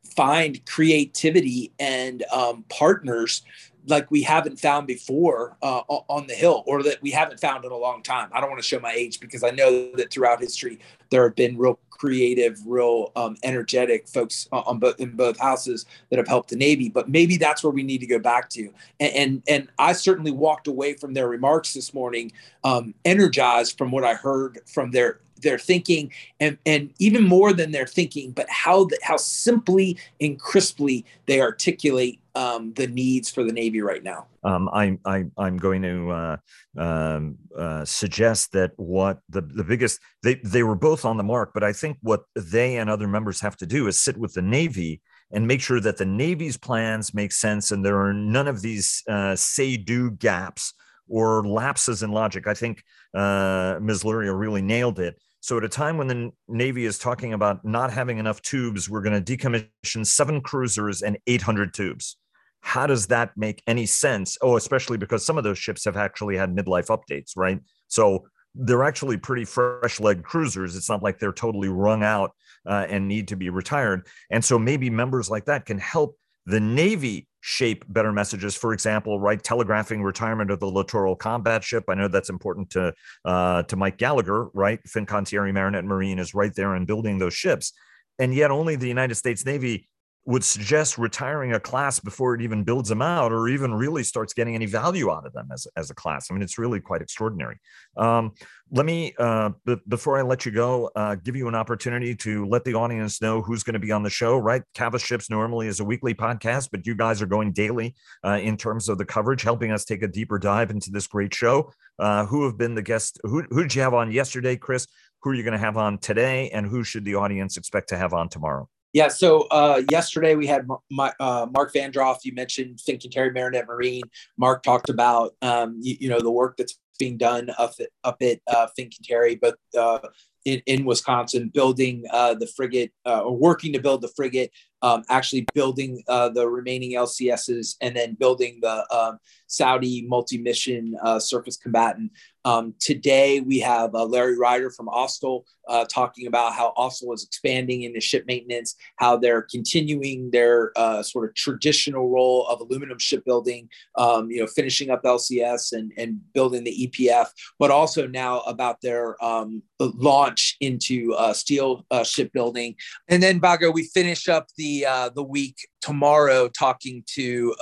find 0.05 0.65
creativity 0.65 1.73
and 1.79 2.23
um, 2.33 2.65
partners 2.69 3.43
like 3.87 4.11
we 4.11 4.23
haven't 4.23 4.59
found 4.59 4.87
before 4.87 5.57
uh, 5.63 5.83
on 5.89 6.27
the 6.27 6.35
hill 6.35 6.63
or 6.67 6.83
that 6.83 7.01
we 7.03 7.11
haven't 7.11 7.41
found 7.41 7.65
in 7.65 7.73
a 7.73 7.77
long 7.77 8.03
time. 8.03 8.29
I 8.33 8.41
don't 8.41 8.51
want 8.51 8.63
to 8.63 8.69
show 8.69 8.81
my 8.81 8.93
age 8.93 9.21
because 9.21 9.43
I 9.43 9.51
know 9.51 9.93
that 9.97 10.11
throughout 10.11 10.41
history 10.41 10.79
there 11.11 11.25
have 11.25 11.37
been 11.37 11.57
real 11.57 11.79
creative, 11.91 12.59
real 12.65 13.13
um, 13.15 13.37
energetic 13.43 14.09
folks 14.09 14.49
on 14.53 14.79
both 14.79 14.99
in 14.99 15.11
both 15.11 15.39
houses 15.39 15.85
that 16.09 16.19
have 16.19 16.29
helped 16.29 16.51
the 16.51 16.57
Navy. 16.57 16.89
But 16.89 17.09
maybe 17.09 17.37
that's 17.37 17.63
where 17.63 17.73
we 17.73 17.83
need 17.83 17.99
to 17.99 18.07
go 18.07 18.19
back 18.19 18.49
to. 18.51 18.73
And 18.99 19.13
and, 19.15 19.43
and 19.49 19.69
I 19.79 19.93
certainly 19.93 20.31
walked 20.31 20.67
away 20.67 20.95
from 20.95 21.15
their 21.15 21.29
remarks 21.29 21.75
this 21.75 21.93
morning, 21.93 22.33
um, 22.65 22.95
energized 23.05 23.77
from 23.77 23.91
what 23.91 24.05
I 24.05 24.15
heard 24.15 24.61
from 24.67 24.93
their 24.93 25.21
their 25.43 25.59
thinking 25.59 26.13
and 26.39 26.59
and 26.67 26.93
even 26.99 27.25
more 27.25 27.53
than 27.55 27.71
their 27.71 27.87
thinking 27.87 28.31
but 28.31 28.47
how 28.51 28.85
the, 28.85 28.99
how 29.03 29.17
simply 29.17 29.97
and 30.21 30.39
crisply 30.39 31.05
they 31.27 31.41
articulate 31.41 32.20
um, 32.35 32.73
the 32.75 32.87
needs 32.87 33.31
for 33.31 33.45
the 33.45 33.53
Navy 33.53 33.81
right 33.81 34.03
now. 34.03 34.27
Um, 34.45 34.69
I, 34.73 34.99
I, 35.05 35.25
I'm 35.37 35.57
going 35.57 35.83
to 35.83 36.11
uh, 36.11 36.37
um, 36.79 37.37
uh, 37.57 37.85
suggest 37.85 38.53
that 38.53 38.73
what 38.77 39.21
the, 39.29 39.43
the 39.43 39.65
biggest, 39.65 40.01
they, 40.23 40.37
they 40.37 40.63
were 40.63 40.75
both 40.75 41.05
on 41.05 41.17
the 41.17 41.23
mark, 41.23 41.51
but 41.53 41.65
I 41.65 41.73
think 41.73 41.99
what 42.03 42.23
they 42.35 42.79
and 42.79 42.89
other 42.89 43.09
members 43.09 43.41
have 43.41 43.57
to 43.59 43.67
do 43.67 43.87
is 43.87 44.01
sit 44.01 44.17
with 44.17 44.35
the 44.35 44.43
Navy 44.43 45.01
and 45.33 45.47
make 45.47 45.61
sure 45.61 45.81
that 45.81 45.97
the 45.97 46.07
Navy's 46.07 46.57
plans 46.57 47.15
make 47.15 47.33
sense 47.33 47.71
and 47.71 47.85
there 47.85 48.01
are 48.01 48.13
none 48.13 48.49
of 48.49 48.63
these 48.63 49.03
uh, 49.09 49.37
say 49.37 49.77
do 49.77 50.11
gaps 50.11 50.75
or 51.09 51.47
lapses 51.47 52.03
in 52.03 52.11
logic. 52.13 52.47
I 52.47 52.55
think 52.55 52.83
uh, 53.15 53.79
Ms. 53.81 54.05
Luria 54.05 54.33
really 54.33 54.63
nailed 54.63 54.99
it. 54.99 55.21
So, 55.41 55.57
at 55.57 55.65
a 55.65 55.69
time 55.69 55.97
when 55.97 56.07
the 56.07 56.31
Navy 56.49 56.85
is 56.85 56.99
talking 56.99 57.33
about 57.33 57.65
not 57.65 57.93
having 57.93 58.19
enough 58.19 58.43
tubes, 58.43 58.91
we're 58.91 59.01
going 59.01 59.23
to 59.23 59.37
decommission 59.37 60.07
seven 60.07 60.43
cruisers 60.43 61.01
and 61.01 61.19
800 61.27 61.73
tubes. 61.73 62.19
How 62.61 62.87
does 62.87 63.07
that 63.07 63.31
make 63.37 63.63
any 63.67 63.87
sense? 63.87 64.37
Oh, 64.43 64.57
especially 64.57 64.99
because 64.99 65.25
some 65.25 65.39
of 65.39 65.45
those 65.45 65.59
ships 65.59 65.87
have 65.87 65.97
actually 65.97 66.37
had 66.37 66.55
midlife 66.55 66.89
updates, 66.89 67.33
right? 67.37 67.59
So, 67.89 68.27
they're 68.55 68.85
actually 68.85 69.17
pretty 69.17 69.45
fresh 69.45 69.99
leg 69.99 70.25
cruisers. 70.25 70.77
It's 70.77 70.91
not 70.91 71.03
like 71.03 71.19
they're 71.19 71.33
totally 71.33 71.69
wrung 71.69 72.03
out 72.03 72.33
uh, 72.67 72.87
and 72.89 73.09
need 73.09 73.29
to 73.29 73.37
be 73.37 73.49
retired. 73.49 74.07
And 74.29 74.45
so, 74.45 74.59
maybe 74.59 74.91
members 74.91 75.31
like 75.31 75.47
that 75.47 75.65
can 75.65 75.79
help 75.79 76.17
the 76.45 76.61
Navy 76.61 77.29
shape 77.41 77.85
better 77.89 78.13
messages. 78.13 78.57
For 78.57 78.73
example, 78.73 79.21
right, 79.21 79.43
telegraphing 79.43 80.03
retirement 80.03 80.51
of 80.51 80.61
the 80.61 80.67
littoral 80.67 81.17
combat 81.17 81.65
ship. 81.65 81.85
I 81.89 81.95
know 81.95 82.09
that's 82.09 82.31
important 82.31 82.71
to 82.71 82.95
uh, 83.25 83.63
to 83.65 83.77
Mike 83.77 83.99
Gallagher, 83.99 84.49
right? 84.55 84.81
Fincantieri 84.85 85.53
Marinette 85.53 85.85
Marine 85.85 86.19
is 86.19 86.35
right 86.35 86.55
there 86.55 86.75
in 86.77 86.87
building 86.87 87.19
those 87.19 87.35
ships, 87.35 87.73
and 88.19 88.35
yet 88.35 88.51
only 88.51 88.77
the 88.77 88.89
United 88.89 89.17
States 89.17 89.45
Navy 89.45 89.89
would 90.27 90.45
suggest 90.45 90.99
retiring 90.99 91.55
a 91.55 91.61
class 91.61 91.99
before 91.99 92.35
it 92.35 92.43
even 92.43 92.63
builds 92.63 92.89
them 92.89 93.01
out 93.01 93.33
or 93.33 93.49
even 93.49 93.73
really 93.73 94.05
starts 94.05 94.35
getting 94.35 94.55
any 94.55 94.67
value 94.67 95.11
out 95.11 95.27
of 95.27 95.33
them 95.33 95.49
as, 95.53 95.67
as 95.77 95.91
a 95.91 95.95
class. 95.95 96.29
I 96.31 96.35
mean, 96.35 96.43
it's 96.43 96.59
really 96.59 96.79
quite 96.79 97.01
extraordinary. 97.01 97.59
Um, 97.97 98.33
let 98.71 98.85
me, 98.85 99.15
uh, 99.19 99.51
b- 99.65 99.79
before 99.89 100.19
I 100.19 100.23
let 100.23 100.45
you 100.45 100.53
go, 100.53 100.91
uh, 100.95 101.15
give 101.17 101.37
you 101.37 101.49
an 101.49 101.55
opportunity 101.55 102.15
to 102.17 102.47
let 102.47 102.65
the 102.65 102.75
audience 102.75 103.23
know 103.23 103.41
who's 103.41 103.63
going 103.63 103.75
to 103.75 103.81
be 103.81 103.93
on 103.93 104.03
the 104.03 104.11
show, 104.11 104.37
right? 104.37 104.63
Cavas 104.75 105.03
Ships 105.03 105.31
normally 105.31 105.69
is 105.69 105.81
a 105.81 105.85
weekly 105.85 106.15
podcast, 106.15 106.69
but 106.71 106.87
you 106.87 106.95
guys 106.95 107.23
are 107.23 107.27
going 107.27 107.53
daily 107.53 107.95
uh, 108.25 108.39
in 108.43 108.57
terms 108.57 108.89
of 108.89 108.99
the 108.99 109.07
coverage, 109.07 109.43
helping 109.43 109.73
us 109.73 109.85
take 109.85 110.03
a 110.03 110.09
deeper 110.09 110.39
dive 110.39 110.71
into 110.71 110.91
this 110.91 111.07
great 111.07 111.35
show. 111.35 111.73
Uh, 111.99 112.27
who 112.27 112.45
have 112.45 112.59
been 112.59 112.75
the 112.75 112.83
guests? 112.83 113.19
Who, 113.25 113.43
who 113.51 113.63
did 113.63 113.75
you 113.75 113.83
have 113.83 113.95
on 113.95 114.13
yesterday, 114.13 114.57
Chris? 114.57 114.87
Who 115.23 115.31
are 115.31 115.35
you 115.35 115.43
going 115.43 115.53
to 115.53 115.59
have 115.59 115.77
on 115.77 115.99
today? 115.99 116.51
And 116.51 116.67
who 116.67 116.85
should 116.85 117.05
the 117.05 117.17
audience 117.17 117.57
expect 117.57 117.89
to 117.89 117.97
have 117.97 118.13
on 118.13 118.29
tomorrow? 118.29 118.69
Yeah. 118.93 119.09
So 119.09 119.43
uh, 119.51 119.83
yesterday 119.91 120.35
we 120.35 120.47
had 120.47 120.67
my, 120.91 121.13
uh, 121.21 121.47
Mark 121.53 121.73
Vandroff. 121.73 122.19
You 122.25 122.35
mentioned 122.35 122.79
Fincantieri 122.79 123.33
Marinette 123.33 123.67
Marine. 123.69 124.03
Mark 124.37 124.63
talked 124.63 124.89
about 124.89 125.35
um, 125.43 125.79
you, 125.81 125.97
you, 126.01 126.09
know 126.09 126.21
the 126.21 126.31
work 126.31 126.57
that's 126.57 126.79
being 126.99 127.17
done 127.17 127.51
up 127.59 127.73
at, 127.79 127.89
up 128.05 128.17
at 128.21 128.41
uh, 128.49 128.67
Fincantieri, 128.79 129.39
but 129.41 129.57
uh, 129.79 130.01
in, 130.45 130.61
in 130.67 130.85
Wisconsin, 130.85 131.51
building 131.53 132.05
uh, 132.13 132.35
the 132.35 132.47
frigate 132.47 132.93
uh, 133.07 133.21
or 133.21 133.37
working 133.37 133.73
to 133.75 133.81
build 133.81 134.03
the 134.03 134.13
frigate, 134.17 134.51
um, 134.83 135.05
actually 135.09 135.47
building 135.55 136.03
the 136.07 136.49
remaining 136.49 136.93
LCSs, 136.93 137.77
and 137.81 137.95
then 137.95 138.15
building 138.15 138.59
the 138.61 138.85
um, 138.95 139.19
Saudi 139.47 140.07
multi-mission 140.09 140.97
surface 141.19 141.57
combatant. 141.57 142.11
Um, 142.45 142.75
today, 142.81 143.41
we 143.41 143.59
have 143.61 143.95
uh, 143.95 144.05
Larry 144.05 144.39
Ryder 144.39 144.71
from 144.71 144.87
Austal 144.87 145.45
uh, 145.69 145.85
talking 145.85 146.27
about 146.27 146.55
how 146.55 146.73
Austal 146.77 147.15
is 147.15 147.25
expanding 147.25 147.83
into 147.83 148.01
ship 148.01 148.25
maintenance, 148.27 148.77
how 148.97 149.17
they're 149.17 149.43
continuing 149.43 150.31
their 150.31 150.73
uh, 150.77 151.03
sort 151.03 151.29
of 151.29 151.35
traditional 151.35 152.09
role 152.09 152.47
of 152.49 152.61
aluminum 152.61 152.99
shipbuilding, 152.99 153.69
um, 153.97 154.31
you 154.31 154.41
know, 154.41 154.47
finishing 154.47 154.91
up 154.91 155.03
LCS 155.03 155.73
and, 155.73 155.93
and 155.97 156.21
building 156.33 156.65
the 156.65 156.89
EPF, 156.89 157.27
but 157.59 157.71
also 157.71 158.07
now 158.07 158.41
about 158.41 158.81
their 158.81 159.23
um, 159.23 159.63
launch 159.79 160.57
into 160.61 161.13
uh, 161.15 161.33
steel 161.33 161.85
uh, 161.91 162.05
shipbuilding. 162.05 162.75
And 163.09 163.23
then, 163.23 163.41
Vago, 163.41 163.71
we 163.71 163.85
finish 163.85 164.29
up 164.29 164.49
the 164.57 164.87
the 165.15 165.23
week 165.23 165.57
tomorrow 165.81 166.49
talking 166.49 167.03
to 167.15 167.55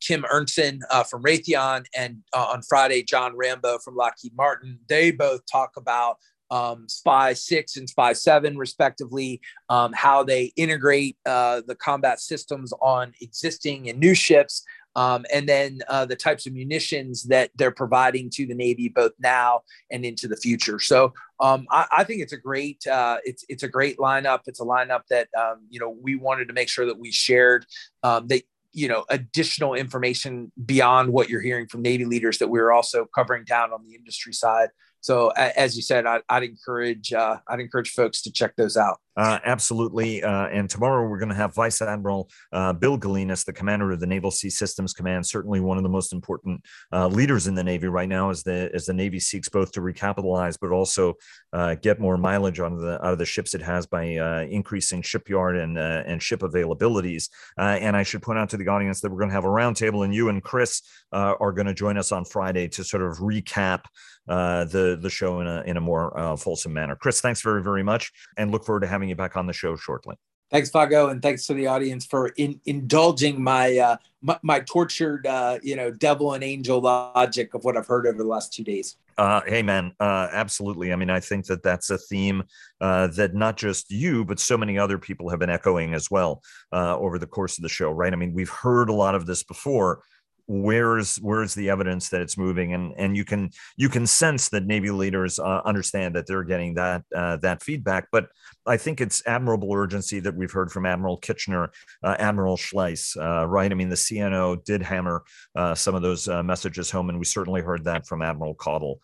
Kim 0.00 0.24
Ernzen 0.32 0.80
from 1.08 1.22
Raytheon, 1.22 1.86
and 1.96 2.18
uh, 2.32 2.46
on 2.52 2.62
Friday, 2.62 3.02
John 3.02 3.34
Rambeau 3.36 3.82
from 3.82 3.96
Lockheed 3.96 4.34
Martin. 4.36 4.78
They 4.88 5.10
both 5.10 5.40
talk 5.50 5.72
about 5.76 6.16
um, 6.52 6.86
SPY 6.86 7.32
6 7.32 7.76
and 7.78 7.88
SPY 7.88 8.12
7, 8.12 8.58
respectively, 8.58 9.40
um, 9.70 9.92
how 9.94 10.22
they 10.22 10.52
integrate 10.56 11.16
uh, 11.24 11.62
the 11.66 11.74
combat 11.74 12.20
systems 12.20 12.74
on 12.82 13.14
existing 13.22 13.88
and 13.88 13.98
new 13.98 14.14
ships, 14.14 14.62
um, 14.94 15.24
and 15.32 15.48
then 15.48 15.80
uh, 15.88 16.04
the 16.04 16.14
types 16.14 16.46
of 16.46 16.52
munitions 16.52 17.22
that 17.24 17.50
they're 17.54 17.70
providing 17.70 18.28
to 18.28 18.46
the 18.46 18.54
Navy 18.54 18.90
both 18.90 19.12
now 19.18 19.62
and 19.90 20.04
into 20.04 20.28
the 20.28 20.36
future. 20.36 20.78
So 20.78 21.14
um, 21.40 21.66
I, 21.70 21.86
I, 21.90 22.04
think 22.04 22.20
it's 22.20 22.34
a 22.34 22.38
great 22.38 22.86
uh, 22.86 23.16
it's 23.24 23.46
it's 23.48 23.62
a 23.62 23.68
great 23.68 23.96
lineup. 23.96 24.40
It's 24.46 24.60
a 24.60 24.64
lineup 24.64 25.06
that 25.08 25.28
um, 25.38 25.66
you 25.70 25.80
know 25.80 25.96
we 26.02 26.16
wanted 26.16 26.48
to 26.48 26.54
make 26.54 26.68
sure 26.68 26.84
that 26.84 26.98
we 26.98 27.10
shared 27.10 27.64
um, 28.02 28.26
that 28.26 28.42
you 28.72 28.88
know 28.88 29.06
additional 29.08 29.72
information 29.72 30.52
beyond 30.62 31.10
what 31.10 31.30
you're 31.30 31.40
hearing 31.40 31.66
from 31.68 31.80
navy 31.80 32.04
leaders 32.04 32.38
that 32.38 32.48
we're 32.48 32.70
also 32.70 33.06
covering 33.14 33.44
down 33.44 33.72
on 33.72 33.82
the 33.86 33.94
industry 33.94 34.32
side 34.34 34.68
so 35.02 35.30
as 35.30 35.74
you 35.74 35.82
said, 35.82 36.06
I, 36.06 36.20
would 36.32 36.44
encourage 36.44 37.12
uh, 37.12 37.38
I'd 37.48 37.58
encourage 37.58 37.90
folks 37.90 38.22
to 38.22 38.32
check 38.32 38.54
those 38.56 38.76
out. 38.76 38.98
Uh, 39.16 39.40
absolutely. 39.44 40.22
Uh, 40.22 40.46
and 40.46 40.70
tomorrow 40.70 41.06
we're 41.06 41.18
going 41.18 41.28
to 41.28 41.34
have 41.34 41.54
Vice 41.54 41.82
Admiral 41.82 42.30
uh, 42.52 42.72
Bill 42.72 42.96
Galinis, 42.96 43.44
the 43.44 43.52
commander 43.52 43.90
of 43.90 44.00
the 44.00 44.06
Naval 44.06 44.30
Sea 44.30 44.48
Systems 44.48 44.94
Command, 44.94 45.26
certainly 45.26 45.60
one 45.60 45.76
of 45.76 45.82
the 45.82 45.88
most 45.88 46.12
important 46.12 46.62
uh, 46.92 47.08
leaders 47.08 47.46
in 47.46 47.54
the 47.54 47.64
Navy 47.64 47.88
right 47.88 48.08
now, 48.08 48.30
as 48.30 48.44
the 48.44 48.70
as 48.72 48.86
the 48.86 48.94
Navy 48.94 49.18
seeks 49.18 49.48
both 49.48 49.72
to 49.72 49.80
recapitalize 49.80 50.56
but 50.60 50.70
also 50.70 51.14
uh, 51.52 51.74
get 51.74 52.00
more 52.00 52.16
mileage 52.16 52.60
out 52.60 52.72
of 52.72 52.80
the 52.80 53.04
out 53.04 53.12
of 53.12 53.18
the 53.18 53.26
ships 53.26 53.54
it 53.54 53.60
has 53.60 53.86
by 53.86 54.04
increasing 54.50 55.02
shipyard 55.02 55.56
and 55.56 55.76
and 55.78 56.22
ship 56.22 56.40
availabilities. 56.40 57.28
and 57.58 57.96
I 57.96 58.04
should 58.04 58.22
point 58.22 58.38
out 58.38 58.50
to 58.50 58.56
the 58.56 58.68
audience 58.68 59.00
that 59.00 59.10
we're 59.10 59.18
going 59.18 59.30
to 59.30 59.34
have 59.34 59.44
a 59.44 59.48
roundtable, 59.48 60.04
and 60.04 60.14
you 60.14 60.28
and 60.28 60.42
Chris 60.42 60.80
are 61.12 61.52
going 61.52 61.66
to 61.66 61.74
join 61.74 61.98
us 61.98 62.12
on 62.12 62.24
Friday 62.24 62.68
to 62.68 62.84
sort 62.84 63.02
of 63.02 63.18
recap 63.18 63.82
uh, 64.28 64.64
the 64.64 64.98
the 65.00 65.10
show 65.10 65.40
in 65.40 65.46
a 65.46 65.62
in 65.62 65.76
a 65.76 65.80
more 65.80 66.18
uh, 66.18 66.36
fulsome 66.36 66.72
manner. 66.72 66.96
Chris, 66.96 67.20
thanks 67.20 67.42
very 67.42 67.62
very 67.62 67.82
much, 67.82 68.12
and 68.36 68.50
look 68.50 68.64
forward 68.64 68.80
to 68.80 68.86
having 68.86 69.08
you 69.08 69.16
back 69.16 69.36
on 69.36 69.46
the 69.46 69.52
show 69.52 69.76
shortly. 69.76 70.16
Thanks, 70.52 70.68
Vago, 70.68 71.08
and 71.08 71.22
thanks 71.22 71.46
to 71.46 71.54
the 71.54 71.66
audience 71.66 72.04
for 72.04 72.28
in, 72.36 72.60
indulging 72.66 73.42
my, 73.42 73.78
uh, 73.78 73.96
my, 74.20 74.38
my 74.42 74.60
tortured, 74.60 75.26
uh, 75.26 75.58
you 75.62 75.76
know, 75.76 75.90
devil 75.90 76.34
and 76.34 76.44
angel 76.44 76.78
logic 76.78 77.54
of 77.54 77.64
what 77.64 77.74
I've 77.74 77.86
heard 77.86 78.06
over 78.06 78.18
the 78.18 78.28
last 78.28 78.52
two 78.52 78.62
days. 78.62 78.98
Uh, 79.16 79.40
hey, 79.46 79.62
man, 79.62 79.94
uh, 79.98 80.28
absolutely. 80.30 80.92
I 80.92 80.96
mean, 80.96 81.08
I 81.08 81.20
think 81.20 81.46
that 81.46 81.62
that's 81.62 81.88
a 81.88 81.96
theme 81.96 82.42
uh, 82.82 83.06
that 83.08 83.34
not 83.34 83.56
just 83.56 83.90
you, 83.90 84.26
but 84.26 84.38
so 84.38 84.58
many 84.58 84.78
other 84.78 84.98
people 84.98 85.30
have 85.30 85.38
been 85.38 85.48
echoing 85.48 85.94
as 85.94 86.10
well 86.10 86.42
uh, 86.70 86.98
over 86.98 87.18
the 87.18 87.26
course 87.26 87.56
of 87.56 87.62
the 87.62 87.70
show, 87.70 87.90
right? 87.90 88.12
I 88.12 88.16
mean, 88.16 88.34
we've 88.34 88.50
heard 88.50 88.90
a 88.90 88.94
lot 88.94 89.14
of 89.14 89.24
this 89.24 89.42
before, 89.42 90.02
where's 90.46 91.16
where's 91.16 91.54
the 91.54 91.70
evidence 91.70 92.08
that 92.10 92.20
it's 92.20 92.36
moving? 92.36 92.74
And 92.74 92.92
and 92.96 93.16
you 93.16 93.24
can 93.24 93.50
you 93.76 93.88
can 93.88 94.06
sense 94.06 94.48
that 94.50 94.64
navy 94.64 94.90
leaders 94.90 95.38
uh, 95.38 95.60
understand 95.64 96.14
that 96.16 96.26
they're 96.26 96.44
getting 96.44 96.74
that 96.74 97.04
uh, 97.14 97.36
that 97.36 97.62
feedback. 97.62 98.08
But 98.10 98.28
i 98.66 98.76
think 98.76 99.00
it's 99.00 99.22
admirable 99.26 99.72
urgency 99.72 100.20
that 100.20 100.34
we've 100.34 100.52
heard 100.52 100.70
from 100.70 100.86
admiral 100.86 101.16
kitchener 101.16 101.70
uh, 102.02 102.16
admiral 102.18 102.56
Schlise 102.56 103.16
uh, 103.16 103.46
right? 103.46 103.70
I 103.70 103.74
mean 103.74 103.88
the 103.88 103.96
cno 103.96 104.62
did 104.64 104.82
hammer 104.82 105.22
uh, 105.54 105.74
some 105.74 105.94
of 105.94 106.02
those 106.02 106.28
uh, 106.28 106.42
messages 106.42 106.90
home 106.90 107.08
and 107.08 107.18
we 107.18 107.24
certainly 107.24 107.60
heard 107.60 107.84
that 107.84 108.06
from 108.06 108.22
admiral 108.22 108.54
caudle 108.54 109.00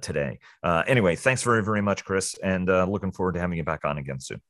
today. 0.00 0.38
Anyway 0.64 1.16
thanks 1.16 1.42
very 1.42 1.62
very 1.62 1.82
much 1.82 2.04
chris 2.04 2.36
and 2.42 2.66
looking 2.66 3.12
forward 3.12 3.34
to 3.34 3.40
having 3.40 3.58
you 3.58 3.64
back 3.64 3.84
on 3.84 3.98
again 3.98 4.20
soon. 4.20 4.40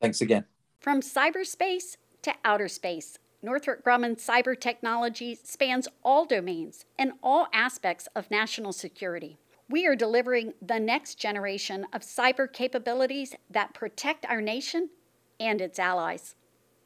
Thanks 0.00 0.20
again. 0.20 0.44
From 0.80 1.00
cyberspace 1.00 1.96
to 2.22 2.34
outer 2.44 2.68
space 2.68 3.18
Northrop 3.40 3.84
Grumman 3.84 4.16
cyber 4.16 4.58
technology 4.58 5.38
spans 5.42 5.86
all 6.02 6.24
domains 6.24 6.84
and 6.98 7.12
all 7.22 7.46
aspects 7.52 8.08
of 8.16 8.30
national 8.30 8.72
security. 8.72 9.38
We 9.70 9.86
are 9.86 9.94
delivering 9.94 10.54
the 10.60 10.80
next 10.80 11.16
generation 11.16 11.86
of 11.92 12.02
cyber 12.02 12.52
capabilities 12.52 13.36
that 13.50 13.74
protect 13.74 14.26
our 14.26 14.40
nation 14.40 14.90
and 15.38 15.60
its 15.60 15.78
allies. 15.78 16.34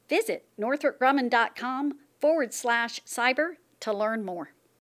Visit 0.09 0.45
northropgrumman.com 0.61 1.95
forward 2.21 2.53
slash 2.53 3.01
cyber 3.07 3.53
to 3.81 3.93
learn 3.93 4.25
more. 4.25 4.51